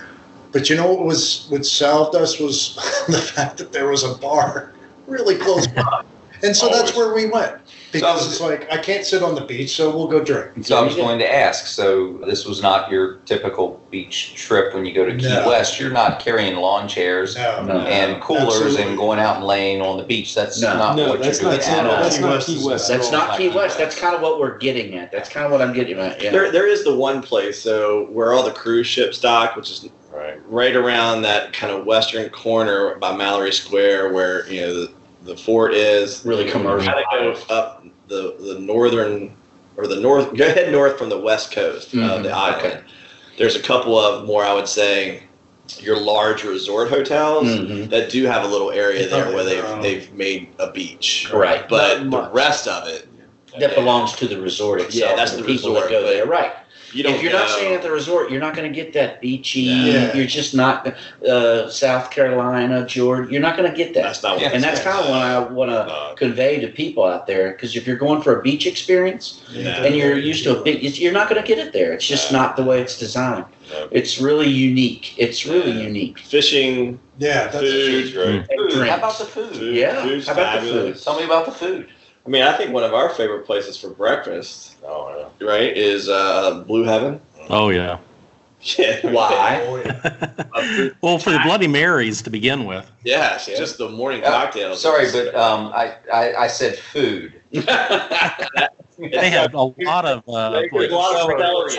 [0.51, 2.77] But you know what was what solved us was
[3.09, 4.73] the fact that there was a bar
[5.07, 6.03] really close by.
[6.43, 7.53] And so that's where we went
[7.93, 10.51] because I was- it's like I can't sit on the beach, so we'll go drink.
[10.63, 11.67] So I was going to ask.
[11.67, 15.47] So this was not your typical beach trip when you go to Key No.
[15.49, 15.79] West.
[15.79, 17.81] You're not carrying lawn chairs No, No.
[17.81, 18.83] and coolers Absolutely.
[18.83, 20.35] and going out and laying on the beach.
[20.35, 20.75] That's No.
[20.77, 22.03] not No, what that's you're not, doing that's at not, all.
[22.03, 22.89] that's Key not West Key West.
[22.89, 23.79] That's not Key West.
[23.79, 25.13] That's kind of what we're getting at.
[25.13, 26.23] That's kind of what I'm getting at.
[26.23, 26.31] Yeah.
[26.31, 29.89] There, there is the one place though where all the cruise ships dock, which is
[30.15, 30.39] Right.
[30.49, 34.91] right around that kind of western corner by Mallory Square, where you know the,
[35.25, 36.25] the fort is.
[36.25, 36.93] Really commercial.
[36.93, 39.35] Kind of go up the the northern
[39.77, 40.35] or the north.
[40.37, 42.67] Go ahead north from the west coast of Mhm, the island.
[42.67, 42.81] okay.
[43.39, 45.23] There's a couple of more, I would say,
[45.79, 47.89] your large resort hotels Mhm.
[47.91, 49.81] that do have a little area there Oh, where they're they've own.
[49.81, 51.29] they've made a beach.
[51.33, 51.67] Right.
[51.69, 53.09] But the rest of it,
[53.59, 55.11] That belongs to the resort itself.
[55.11, 56.27] Yeah, that's and the people resort, that go there.
[56.27, 56.53] Right.
[56.95, 59.61] You if you're not staying at the resort, you're not going to get that beachy.
[59.63, 60.15] Yeah.
[60.15, 60.95] You're just not
[61.27, 63.31] uh, South Carolina, Georgia.
[63.31, 64.03] You're not going to get that.
[64.03, 64.51] That's not what Yeah.
[64.53, 66.15] and that's kind of what I want to No.
[66.17, 67.53] convey to people out there.
[67.53, 69.83] Because if you're going for a beach experience Yeah.
[69.85, 71.93] and you're used to a big, you're not going to get it there.
[71.93, 72.39] It's just No.
[72.41, 73.45] not the way it's designed.
[73.71, 73.89] No.
[73.91, 75.15] It's really unique.
[75.17, 75.83] It's really Yeah.
[75.85, 76.19] unique.
[76.19, 77.91] fishing, Yeah, that's Food.
[78.05, 78.47] Food's great.
[78.73, 78.89] Food.
[78.89, 79.57] How about the food?
[79.57, 79.75] Food.
[79.77, 80.03] Yeah.
[80.03, 81.05] Food's How about the fabulous.
[81.05, 81.87] Tell me about the food.
[82.25, 85.47] I mean, I think one of our favorite places for breakfast, Oh yeah.
[85.47, 87.21] right, is uh, Blue Heaven.
[87.51, 87.99] Oh yeah.
[88.79, 89.11] Yeah.
[89.11, 89.61] Why?
[90.55, 90.91] Oh.
[91.03, 92.89] Well, for the Bloody Marys to begin with.
[93.05, 93.57] Yes, Yeah.
[93.57, 94.81] just the morning Uh, cocktails.
[94.81, 97.33] Sorry, but um, I, I, I said food.
[99.11, 101.77] They have a lot of uh, There's like, a lot of celery.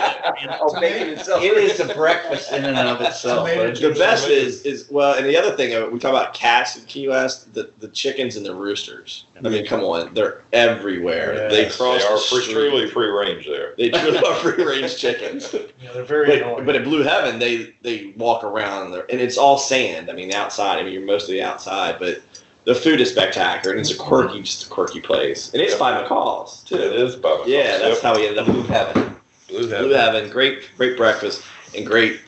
[0.60, 1.46] Oh, bacon and celery.
[1.46, 3.48] it is the breakfast in and of itself.
[3.48, 6.76] But- The best is is well, and the other thing uh, we talk about cats
[6.76, 9.24] in Key West, the, the chickens and the roosters.
[9.44, 11.48] I mean, come on, they're everywhere.
[11.48, 13.74] They Yes, cross They are the free, truly free range there.
[13.76, 15.52] They truly are free range chickens.
[15.82, 16.64] Yeah, they're very But, annoying.
[16.66, 20.10] but at Blue Heaven, they they walk around there, and it's all sand.
[20.10, 20.78] I mean, outside.
[20.78, 22.20] I mean, you're mostly outside, but
[22.64, 25.78] the food is spectacular, and it's a quirky, just a quirky place, and it's Yep.
[25.80, 26.82] by McCall's It too.
[26.82, 27.44] is Bubba.
[27.46, 28.02] Yeah, that's Yep.
[28.02, 29.16] how we ended up Blue heaven.
[29.48, 30.30] Blue Blue Heaven.
[30.30, 31.42] Great, great breakfast
[31.76, 32.20] and great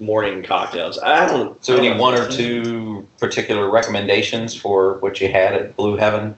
[0.00, 0.98] morning cocktails.
[0.98, 1.62] I don't.
[1.64, 5.96] So, I any don't- one or two particular recommendations for what you had at Blue
[5.96, 6.34] Heaven?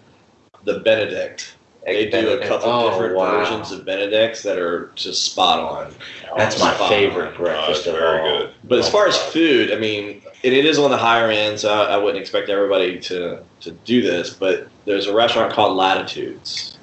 [0.64, 1.54] The Benedict.
[1.86, 3.38] They Egg do a couple Oh, different wow.
[3.44, 5.94] versions of Benedicts that are just spot on.
[6.36, 7.34] That's my favorite on.
[7.34, 8.38] Oh, breakfast it's of very all.
[8.38, 8.50] good.
[8.64, 11.58] But as Oh, far as food, I mean, and it is on the higher end,
[11.58, 14.30] so I, I wouldn't expect everybody to, to do this.
[14.34, 16.78] But there's a restaurant called Latitudes.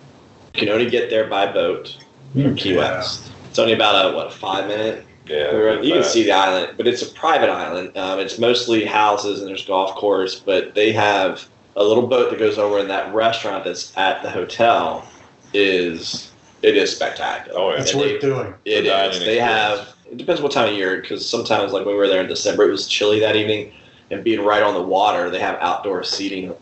[0.54, 1.98] You can only get there by boat
[2.34, 2.80] from Key Yeah.
[2.98, 3.32] West.
[3.50, 5.06] It's only about a what a five minute.
[5.28, 7.96] yeah, you can see the island, but it's a private island.
[7.98, 12.40] Um, it's mostly houses and there's golf course, but they have a little boat that
[12.40, 15.08] goes over, and that restaurant that's at the hotel
[15.54, 16.32] is
[16.62, 17.60] it is spectacular.
[17.60, 17.80] Oh, yeah.
[17.82, 18.54] It's And worth they- doing.
[18.66, 19.20] it The is.
[19.20, 19.42] They experience.
[19.42, 19.94] have.
[20.12, 22.68] It depends what time of year, because sometimes, like when we were there in December,
[22.68, 23.72] it was chilly that evening,
[24.12, 26.54] and being right on the water, they have outdoor seating.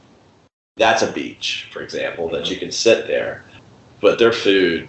[0.78, 3.44] That's a beach, for example, that you can sit there,
[4.02, 4.88] but their food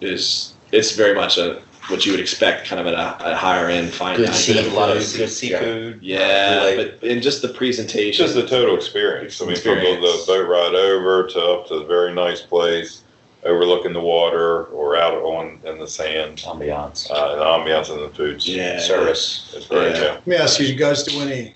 [0.00, 3.68] is it's very much a what you would expect, kind of at a, a higher
[3.68, 4.40] end fine Good dining.
[4.40, 4.72] seafood.
[4.72, 6.00] a lot of Good seafood.
[6.02, 9.40] Yeah, Like- but in just the It's presentation, just the total experience.
[9.42, 13.02] I mean, from the, the boat ride over to up to the very nice place,
[13.44, 18.14] overlooking the water or out on in the sand, ambiance, uh, the ambiance and the
[18.14, 18.48] foods.
[18.48, 19.52] yeah, service.
[19.56, 19.94] It's great.
[19.94, 20.02] Yeah.
[20.02, 20.10] Yeah.
[20.12, 21.54] Let me ask you, you guys do any?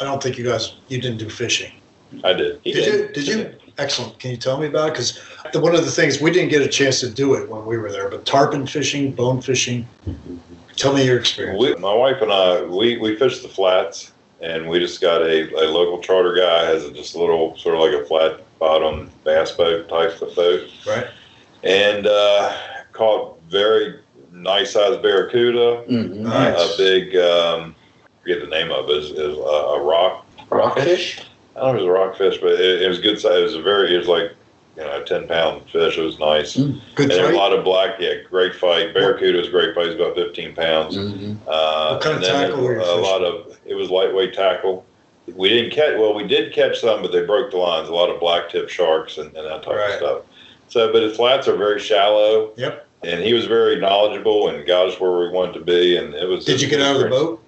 [0.00, 1.72] I don't think you guys you didn't do fishing.
[2.24, 2.60] I did.
[2.64, 3.08] He Did you?
[3.12, 3.54] Did you?
[3.78, 4.18] Excellent.
[4.18, 4.92] Can you tell me about it?
[4.92, 5.18] Because
[5.54, 7.92] one of the things we didn't get a chance to do it when we were
[7.92, 9.86] there, but tarpon fishing, bone fishing.
[10.76, 11.60] Tell me your experience.
[11.60, 15.52] We, my wife and I, we, we fished the flats, and we just got a,
[15.54, 19.10] a local charter guy has a, just a little sort of like a flat bottom
[19.24, 21.06] bass boat type of boat, right?
[21.62, 22.54] And uh,
[22.92, 23.98] caught very
[24.32, 26.16] nice sized barracuda, Mhm.
[26.16, 26.74] Nice.
[26.74, 27.74] a big um,
[28.22, 30.26] forget the name of it is, is a, a rock.
[30.50, 31.20] Rockfish?
[31.56, 33.38] I don't know if it was a rockfish, but it, it was good size.
[33.38, 34.32] It was a very it was like
[34.76, 35.98] you know a ten pound fish.
[35.98, 36.56] It was nice.
[36.56, 36.80] Mm.
[36.94, 38.94] Good And there a lot of black, yeah, great fight.
[38.94, 39.86] Barracuda was great fight.
[39.86, 40.96] It was about 15 pounds.
[40.96, 41.36] Mhm.
[41.46, 43.02] Uh, What kind of and then tackle were you A fishing?
[43.02, 44.84] lot of it was lightweight tackle.
[45.34, 46.14] We didn't catch well.
[46.14, 47.88] We did catch some, but they broke the lines.
[47.88, 49.90] A lot of black tip sharks and, and that type Right.
[49.90, 50.20] of stuff.
[50.68, 52.52] So, but his flats are very shallow.
[52.56, 52.86] Yep.
[53.04, 55.96] And he was very knowledgeable and got us where we wanted to be.
[55.96, 56.44] And it was.
[56.44, 57.42] Did you get out of the boat?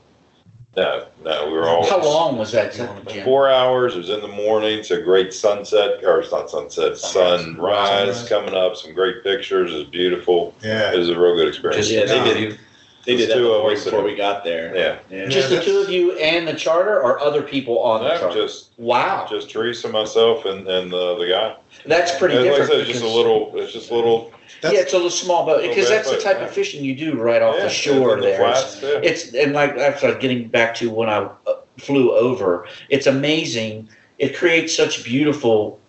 [0.77, 1.47] No, no.
[1.47, 3.25] We were all How long was that, Jim?
[3.25, 3.95] Four hours.
[3.97, 4.85] It was in the morning.
[4.85, 7.43] So great sunset, or it's not sunset, Sunrise.
[7.43, 8.29] sunrise Sunrise.
[8.29, 8.77] coming up.
[8.77, 9.73] Some great pictures.
[9.73, 10.55] It's beautiful.
[10.63, 11.89] Yeah, it was a real good experience.
[11.89, 12.61] Just Yeah, they yeah, did.
[13.07, 13.17] You.
[13.17, 14.75] they did that Two of before, us that before are- we got there.
[14.77, 14.99] Yeah.
[15.11, 15.29] Yeah.
[15.29, 18.43] Just the two of you and the charter, or other people on the No, charter?
[18.43, 21.57] just wow, just Teresa, myself, and and the the guy.
[21.87, 22.71] that's pretty And like I different.
[22.73, 23.53] said, it's just a because- little.
[23.57, 24.33] It's just a little.
[24.63, 26.45] That's- yeah, it's a little small boat Little because bit, that's the but, type yeah.
[26.45, 28.39] of fishing you do right off yeah, the shore and the there.
[28.39, 29.01] flats, yeah.
[29.03, 32.67] It's and like that's what I was getting back to when I uh, flew over.
[32.91, 33.89] It's amazing.
[34.19, 35.80] It creates such beautiful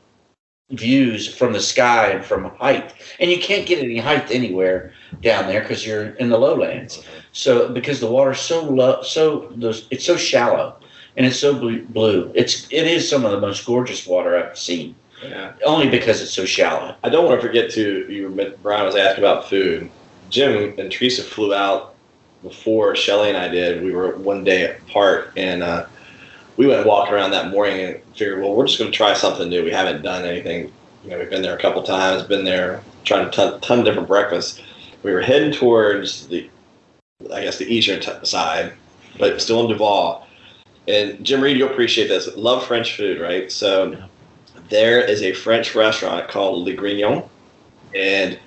[0.72, 2.94] views from the sky and from height.
[3.20, 7.04] And you can't get any height anywhere down there because you're in the lowlands.
[7.34, 9.54] So because the water's so low, so
[9.92, 10.76] it's so shallow
[11.18, 12.32] and it's so blue, blue.
[12.36, 14.96] It's it is some of the most gorgeous water I've seen.
[15.24, 15.54] Yeah.
[15.66, 16.96] Only because it's so shallow.
[17.04, 18.56] I don't want to forget to you.
[18.64, 19.90] Brian was asking about food.
[20.30, 21.96] Jim and Teresa flew out
[22.42, 23.84] before Shelly and I did.
[23.84, 25.86] We were one day apart, and uh,
[26.62, 29.50] we went walking around that morning and figured, well, we're just going to try something
[29.50, 29.64] new.
[29.64, 30.72] We haven't done anything.
[31.04, 33.86] You know, we've been there a couple times, been there, tried a ton, ton of
[33.86, 34.62] different breakfasts.
[35.02, 36.48] We were heading towards the,
[37.34, 38.74] I guess, the eastern t- side,
[39.18, 40.28] but still in Duval.
[40.88, 42.30] And Jim Reed, you'll appreciate this.
[42.36, 43.52] Love French food, right?
[43.52, 43.98] So
[44.70, 47.28] there is a French restaurant called Le Grignote,
[47.96, 48.40] and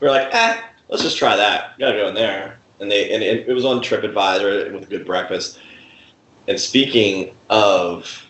[0.00, 1.78] we are like, ah, let's just try that.
[1.78, 2.58] gotta go in there.
[2.80, 5.60] And they and it, it was on TripAdvisor with a good breakfast.
[6.50, 8.26] And speaking of,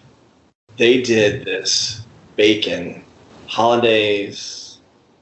[0.76, 2.04] they did this
[2.36, 3.02] bacon
[3.46, 4.78] hollandaise.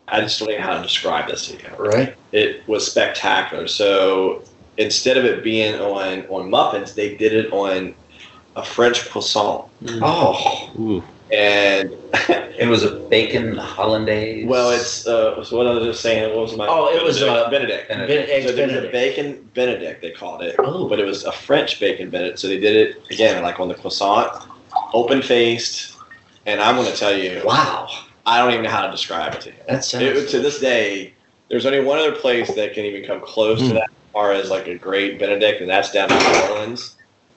[0.08, 1.76] I just don't know how to describe this to you.
[1.78, 2.16] Right.
[2.32, 3.68] It was spectacular.
[3.68, 4.42] So
[4.78, 7.94] instead of it being on on muffins, they did it on
[8.56, 9.70] a French croissant.
[10.02, 11.04] Oh, Ooh.
[11.32, 11.94] And
[12.58, 14.44] It was a bacon hollandaise.
[14.46, 16.34] well, it's uh, so what I was just saying.
[16.34, 16.66] What was my?
[16.68, 17.88] Oh, it was, uh, Benedict.
[17.88, 18.26] Benedict.
[18.28, 18.92] Ben- eggs So there was a Benedict.
[18.92, 20.56] bacon Benedict, they called it.
[20.58, 20.88] Oh.
[20.88, 22.38] But it was a French bacon Benedict.
[22.40, 24.32] So they did it again, like on the croissant,
[24.92, 25.96] open faced.
[26.46, 27.88] And I'm going to tell you, Wow,
[28.26, 29.56] I don't even know how to describe it to you.
[29.68, 30.02] that sounds.
[30.04, 31.12] It, to this day,
[31.48, 33.74] there's only one other place that can even come close to Hmm.
[33.74, 36.96] that as far as like a great Benedict, and that's down in New Orleans.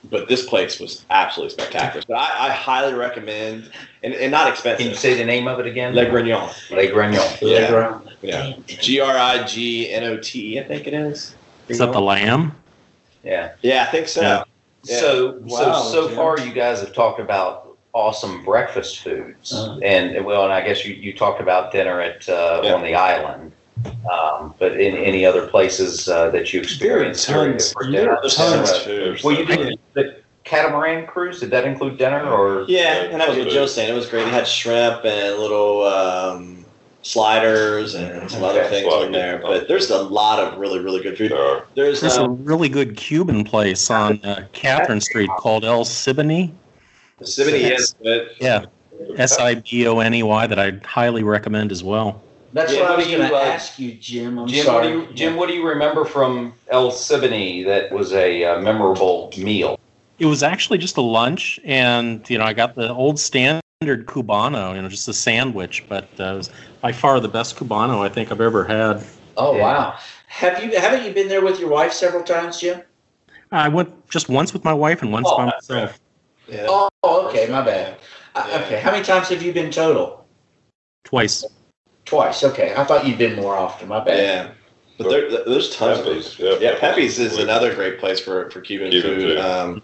[0.09, 2.01] But this place was absolutely spectacular.
[2.07, 3.71] So I, I highly recommend,
[4.03, 4.79] and, and not expensive.
[4.79, 5.93] Can you say the name of it again?
[5.93, 6.71] Le Grignote.
[6.71, 7.39] Le Grignote.
[7.41, 7.99] Yeah.
[8.21, 8.53] Yeah.
[8.65, 11.35] G R I G N O T E, I think it is.
[11.67, 12.55] Is that the lamb?
[13.23, 13.53] Yeah.
[13.61, 14.21] Yeah, I think so.
[14.21, 14.43] Yeah.
[14.85, 14.99] Yeah.
[14.99, 16.17] So, Wow, so so Jim.
[16.17, 19.79] far, you guys have talked about awesome breakfast foods, Uh-huh.
[19.83, 22.73] and well, and I guess you, you talked about dinner at uh, Yeah.
[22.73, 23.51] on the island.
[24.11, 27.71] Um, but in any other places uh, that you experienced during tons.
[27.73, 28.15] for dinner?
[28.15, 28.77] are tons.
[28.79, 29.19] Food.
[29.23, 31.39] Well, you did the catamaran cruise.
[31.39, 32.65] Did that include dinner or?
[32.67, 33.89] Yeah, and that was what Joe was saying.
[33.89, 34.25] It was great.
[34.25, 36.65] They had shrimp and little um,
[37.01, 38.69] sliders and some other Okay.
[38.69, 39.39] things Lot in there.
[39.39, 39.49] stuff.
[39.51, 41.31] But there's a lot of really, really good food.
[41.31, 41.65] There are.
[41.75, 46.51] There's There's a um, really good Cuban place on uh, Catherine Street called El Siboney.
[47.21, 47.95] Siboney, yes,
[48.39, 48.65] Yeah,
[49.17, 52.21] S I B O N E Y that I'd highly recommend as well.
[52.53, 54.37] That's Yeah, what I was going to uh, ask you, Jim.
[54.37, 54.87] I'm Jim, sorry.
[54.97, 58.61] what do you, Jim, what do you remember from El Siboney that was a uh,
[58.61, 59.79] memorable meal?
[60.19, 64.75] It was actually just a lunch, and you know I got the old standard cubano,
[64.75, 66.49] you know, just a sandwich, but uh, it was
[66.81, 69.03] by far the best cubano I think I've ever had.
[69.37, 69.61] Oh Yeah.
[69.61, 69.97] wow.
[70.27, 72.81] Have you haven't you been there with your wife several times, Jim?
[73.51, 75.99] I went just once with my wife and once Oh, by myself.
[76.47, 76.67] yeah.
[76.69, 77.97] Oh, okay, my bad.
[78.35, 78.61] Uh, Yeah.
[78.63, 80.25] Okay, how many times have you been total?
[81.03, 81.43] Twice.
[82.11, 82.43] Twice.
[82.43, 83.87] Okay, I thought you'd been more often.
[83.87, 84.19] My bad.
[84.19, 84.51] yeah.
[84.97, 86.61] But there, there's tons of Pepe's, food.
[86.61, 86.71] yeah.
[86.71, 89.21] Yeah, Pepe's is another great place for, for Cuban, Cuban food.
[89.21, 89.37] food.
[89.37, 89.81] Um,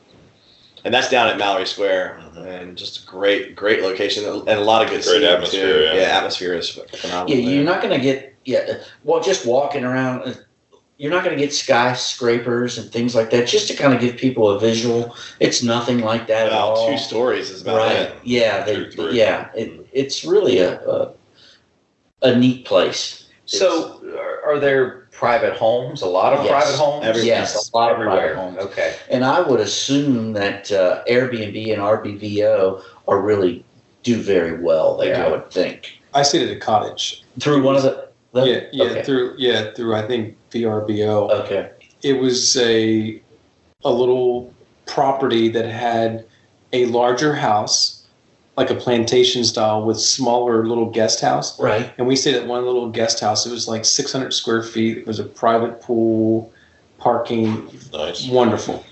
[0.83, 4.83] and that's down at Mallory Square, and just a great, great location and a lot
[4.83, 5.97] of good Great atmosphere, too.
[5.97, 6.03] yeah.
[6.03, 7.29] atmosphere is phenomenal.
[7.29, 7.73] Yeah, you're there.
[7.73, 8.83] not going to get yeah.
[9.05, 10.33] Well, just walking around, uh,
[10.97, 13.47] you're not going to get skyscrapers and things like that.
[13.47, 16.89] Just to kind of give people a visual, it's nothing like that at all.
[16.89, 17.95] two stories is about right?
[17.95, 18.15] it.
[18.23, 19.49] Yeah, they, yeah.
[19.55, 21.13] It, it's really a, a
[22.21, 23.27] a neat place.
[23.45, 26.01] So, are, are there private homes?
[26.01, 26.51] A lot of Yes.
[26.51, 27.05] private homes.
[27.05, 27.25] Everywhere.
[27.27, 28.33] Yes, a lot of everywhere.
[28.35, 28.57] private homes.
[28.57, 28.95] Okay.
[29.09, 33.63] And I would assume that uh, Airbnb and RBVO are really
[34.03, 35.25] do very well there.
[35.25, 37.23] I would think I stayed at a cottage.
[37.39, 38.09] through one of the.
[38.33, 39.03] the- Yeah, yeah, Okay.
[39.03, 41.31] through yeah through I think VRBO.
[41.43, 41.71] okay.
[42.03, 43.21] It was a
[43.85, 44.53] a little
[44.85, 46.25] property that had
[46.73, 47.96] a larger house,
[48.57, 51.59] like a plantation style, with smaller little guest house.
[51.59, 51.93] Right.
[51.99, 53.45] And we stayed at one little guest house.
[53.45, 54.97] It was like 600 square feet.
[54.97, 56.51] It was a private pool,
[56.97, 58.27] parking, Nice.
[58.27, 58.83] wonderful.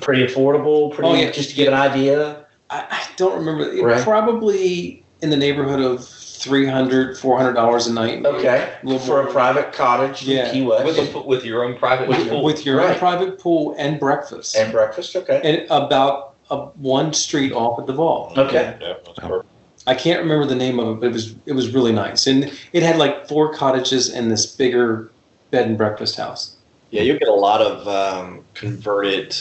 [0.00, 0.94] Pretty affordable.
[0.94, 1.08] Pretty.
[1.10, 1.30] Oh, yeah.
[1.32, 2.44] Just to give an idea.
[2.70, 3.70] I, I don't remember.
[3.72, 4.02] It Right.
[4.02, 8.24] Probably in the neighborhood of 300 $400 a night.
[8.26, 8.72] Okay.
[8.84, 10.46] Little For a private cottage Yeah.
[10.46, 10.84] in Key West.
[10.84, 12.42] With a, with your own private With pool.
[12.44, 12.90] With your Right.
[12.92, 14.56] own private pool and breakfast.
[14.56, 15.14] and breakfast.
[15.16, 15.40] Okay.
[15.44, 18.32] and about a, one street off at Duval.
[18.36, 18.76] Okay.
[18.80, 19.48] Yeah, that's perfect.
[19.86, 22.52] I can't remember the name of it, but it was it was really nice, and
[22.72, 25.10] it had like four cottages and this bigger
[25.50, 26.56] bed and breakfast house.
[26.90, 29.34] Yeah, you get a lot of um, converted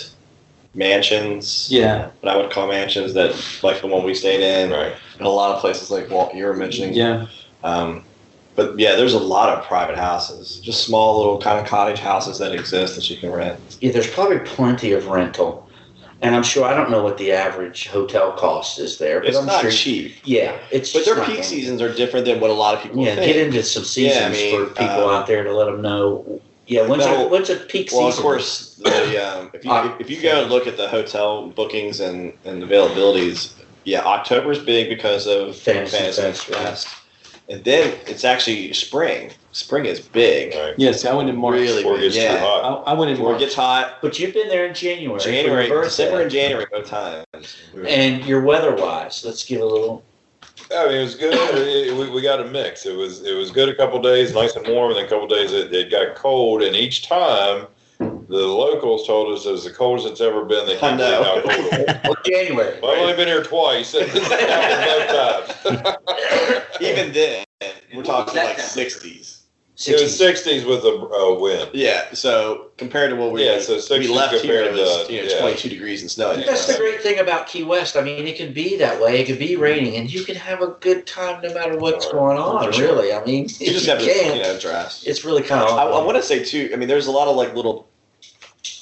[0.74, 1.68] mansions.
[1.72, 2.10] Yeah.
[2.22, 4.94] What I would call mansions that, like the one we stayed in, Right.
[5.18, 6.94] and a lot of places like Walt you were mentioning.
[6.94, 7.28] Yeah,
[7.64, 8.04] Um,
[8.56, 12.40] but yeah, there's a lot of private houses, just small little kind of cottage houses
[12.40, 13.60] that exist that you can rent.
[13.82, 15.68] Yeah, there's probably plenty of rental.
[16.24, 19.38] And I'm sure I don't know what the average hotel cost is there, but It's
[19.38, 19.72] I'm not sure.
[19.72, 22.76] cheap, Yeah, it's but just their peak gonna- seasons are different than what a lot
[22.76, 23.26] of people Yeah, think.
[23.34, 25.82] get into some seasons Yeah, I mean, for people um, out there to let them
[25.82, 26.40] know.
[26.68, 28.20] Yeah, when's, That'll- a, when's a peak Well, season?
[28.20, 31.48] of course, the, um, if you Uh, if you go and look at the hotel
[31.48, 33.54] bookings and, and availabilities,
[33.84, 36.88] yeah, October's big because of Fantasy Fantasy, Fest, Fest,
[37.52, 39.32] and then it's actually spring.
[39.52, 40.74] Spring is big, Right.
[40.78, 41.56] Yes, I went in March.
[41.56, 42.14] really Before it big.
[42.14, 42.84] gets too Yeah, hot.
[42.88, 43.98] I, I went in before it gets hot.
[44.02, 45.20] But you've been there in January.
[45.20, 45.88] for your January, birthday.
[46.06, 47.58] December, and January both times.
[47.74, 50.04] We were- And your weather wise, let's give a little.
[50.74, 51.34] I mean, it was good.
[51.34, 52.86] It- we, we got a mix.
[52.86, 55.28] It was it was good a couple days, nice and warm, and then a couple
[55.28, 56.64] days it, it got cold.
[56.64, 57.68] And each time,
[58.02, 60.66] the locals told us it was the coldest it's ever been.
[60.66, 61.24] They I can't believe know.
[61.24, 62.18] how cold it was.
[62.26, 62.80] January.
[62.82, 63.94] Well, I've only been here twice.
[63.94, 66.68] and It's happened both times.
[66.82, 67.46] Even then,
[67.94, 68.62] we're talking like temperature.
[68.68, 69.38] sixties.
[69.88, 71.72] It was 60s with a uh, wind.
[71.74, 75.08] Yeah, so compared to what we Yeah, so we 60 left here, it compared was
[75.08, 75.40] to- you know yeah.
[75.40, 76.36] 22 degrees and snow.
[76.36, 77.98] That's the great thing about Key West.
[77.98, 79.20] I mean, it can be that way.
[79.20, 82.38] It can be raining, and you can have a good time no matter what's going
[82.38, 82.72] on.
[82.72, 82.94] Sure.
[82.94, 85.04] Really, I mean, You just if have to can, you know dress.
[85.04, 85.70] It's really kind of.
[85.76, 86.70] I, I want to say too.
[86.72, 87.88] I mean, there's a lot of like little.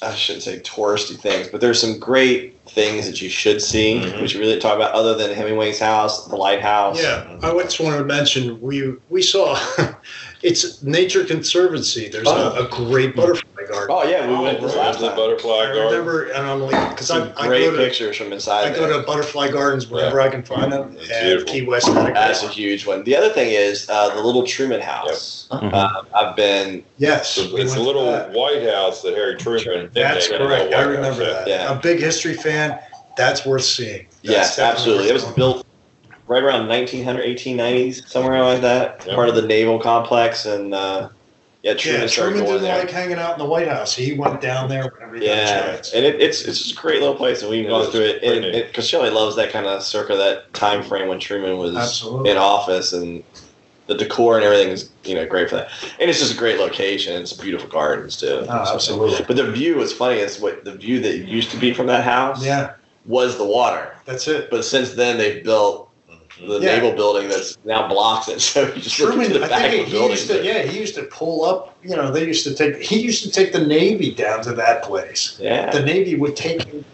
[0.02, 4.20] I shouldn't say touristy things, but there's some great things that you should see, Mhm.
[4.20, 7.02] which you really talk about, other than Hemingway's house, the lighthouse.
[7.02, 9.58] Yeah, I just wanted to mention we we saw
[10.42, 12.08] it's Nature Conservancy.
[12.08, 13.88] There's a, a great butterfly garden.
[13.96, 15.16] Oh yeah, we went this Right, last the time.
[15.16, 15.84] butterfly I garden.
[15.84, 18.72] remember, and I'm like, because I, Some I great go to pictures from inside.
[18.72, 21.52] I go to butterfly gardens wherever I can find them, It's and beautiful.
[21.52, 22.52] Key West That's a one.
[22.54, 23.04] huge one.
[23.04, 25.48] The other thing is uh, the little Truman House.
[25.50, 25.72] Mhm.
[25.72, 26.84] Uh, I've been.
[26.98, 28.12] Yes, So we it's went a little.
[28.32, 29.90] White House that Harry Truman.
[29.94, 30.74] That's correct.
[30.74, 31.48] I remember House, that.
[31.48, 31.72] Yeah.
[31.72, 32.78] A big history fan.
[33.16, 34.06] That's worth seeing.
[34.22, 35.08] That's Yes, absolutely.
[35.08, 35.34] It was going.
[35.34, 35.66] built
[36.28, 39.02] right around 1900, 1890s, somewhere around like that.
[39.06, 39.14] Yeah.
[39.16, 41.08] Part of the naval complex, and uh,
[41.62, 42.78] yeah, Truman Yeah, Truman didn't there.
[42.78, 43.94] like hanging out in the White House.
[43.94, 45.92] He went down there whenever he got a Yeah, chance.
[45.92, 47.88] and it, it's it's just a great little place, and we've It gone is.
[47.90, 48.20] through it.
[48.22, 48.66] Pretty And neat.
[48.68, 52.30] because Shelley loves that kind of circa that time frame when Truman was Absolutely.
[52.30, 53.22] in office, and
[53.88, 55.68] the decor and everything is you know great for that.
[55.98, 57.20] And it's just a great location.
[57.20, 58.46] It's beautiful gardens too.
[58.48, 59.24] Oh, absolutely.
[59.26, 60.18] But the view was funny.
[60.20, 62.72] Is what the view that used to be from that house Yeah,
[63.04, 63.92] was the water.
[64.06, 64.48] that's it.
[64.50, 65.89] But since then, they've built
[66.46, 66.74] the Yeah.
[66.76, 68.40] naval building that's now blocks it.
[68.50, 70.10] So you just look into Truman, the I think of the he building.
[70.10, 70.44] used to.
[70.44, 71.76] Yeah, he used to pull up.
[71.82, 72.76] You know, they used to take.
[72.82, 75.38] He used to take the Navy down to that place.
[75.40, 75.70] yeah.
[75.70, 76.84] The Navy would take him.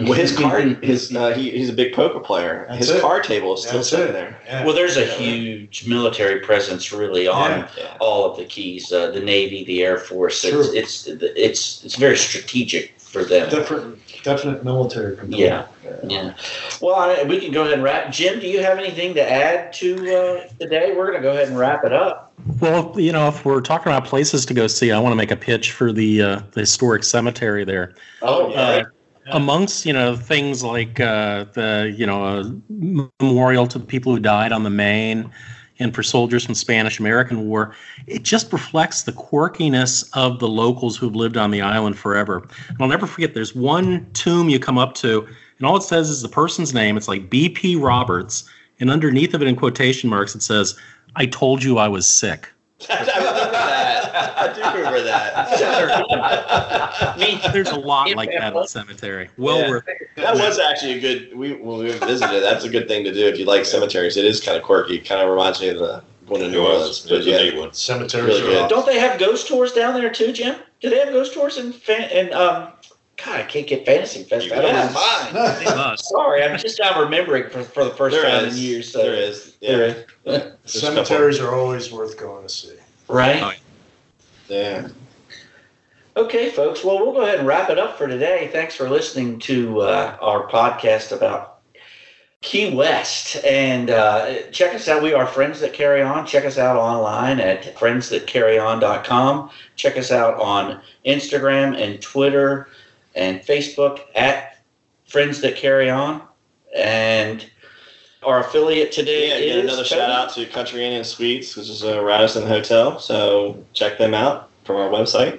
[0.00, 2.66] Well, his card, his uh, he, he's a big poker player.
[2.68, 3.00] That's his it.
[3.00, 4.12] card table is still That's sitting it.
[4.12, 4.38] there.
[4.44, 4.64] Yeah.
[4.64, 7.68] Well, there's a huge military presence really on Yeah.
[7.78, 7.96] Yeah.
[7.98, 8.92] all of the keys.
[8.92, 10.44] Uh, the Navy, the Air Force.
[10.44, 13.48] It's, it's it's it's very strategic for them.
[13.48, 15.40] Different, definite military component.
[15.40, 15.66] Yeah.
[16.04, 16.34] Yeah.
[16.82, 18.10] Well, I, we can go ahead and wrap.
[18.10, 20.94] Jim, do you have anything to add to uh, today?
[20.96, 22.34] We're going to go ahead and wrap it up.
[22.60, 25.30] Well, you know, if we're talking about places to go see, I want to make
[25.30, 27.94] a pitch for the uh, the historic cemetery there.
[28.20, 28.84] Oh, Uh,
[29.32, 32.60] amongst you know things like uh, the you know a
[33.20, 35.30] memorial to the people who died on the Maine
[35.78, 37.74] and for soldiers from Spanish American War,
[38.06, 42.46] it just reflects the quirkiness of the locals who've lived on the island forever.
[42.68, 43.34] And I'll never forget.
[43.34, 45.26] There's one tomb you come up to,
[45.58, 46.96] and all it says is the person's name.
[46.96, 47.76] It's like B.P.
[47.76, 48.44] Roberts,
[48.80, 50.78] and underneath of it in quotation marks it says,
[51.16, 52.48] "I told you I was sick."
[52.90, 53.25] I remember that.
[54.14, 55.32] I do remember that.
[56.10, 59.28] I mean, There's a lot like that in the cemetery.
[59.36, 59.70] Well Yeah.
[59.70, 59.84] worth.
[60.16, 61.36] that was actually a good.
[61.36, 64.16] We when we visited, that's a good thing to do if you like cemeteries.
[64.16, 64.98] It is kind of quirky.
[64.98, 67.00] Kind of reminds me of the one in New Orleans.
[67.00, 67.72] But was a yeah, one.
[67.72, 68.56] Cemeteries Really are good.
[68.64, 68.68] awesome.
[68.76, 70.56] don't they have ghost tours down there too, Jim?
[70.80, 72.68] Do they have ghost tours in fan- and um?
[73.24, 75.98] God, I can't get Fantasy Fest out of my mind.
[75.98, 78.58] Sorry, I'm just now remembering for, for the first there time is.
[78.58, 78.92] in years.
[78.92, 78.98] So.
[79.02, 79.56] There is.
[79.62, 79.70] Yeah.
[79.76, 79.96] There is.
[80.24, 80.52] There's.
[80.66, 82.74] Cemeteries are always worth going to see.
[83.08, 83.42] Right.
[83.42, 83.56] Oh, Yeah.
[86.16, 86.82] Okay, folks.
[86.82, 88.48] Well, we'll go ahead and wrap it up for today.
[88.50, 91.58] Thanks for listening to uh, our podcast about
[92.40, 93.44] Key West.
[93.44, 95.02] And uh, check us out.
[95.02, 96.24] We are Friends That Carry On.
[96.24, 99.50] Check us out online at friendsthatcarryon.com.
[99.74, 102.68] Check us out on Instagram and Twitter
[103.14, 104.62] and Facebook at
[105.06, 106.22] Friends That Carry On.
[106.74, 107.44] And
[108.26, 111.68] our affiliate today Yeah, is again, another shout out to Country Inn and Suites, which
[111.68, 112.98] is a Radisson hotel.
[112.98, 115.38] So check them out from our website.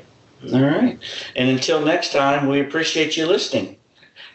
[0.54, 0.98] All right.
[1.36, 3.76] And until next time, we appreciate you listening.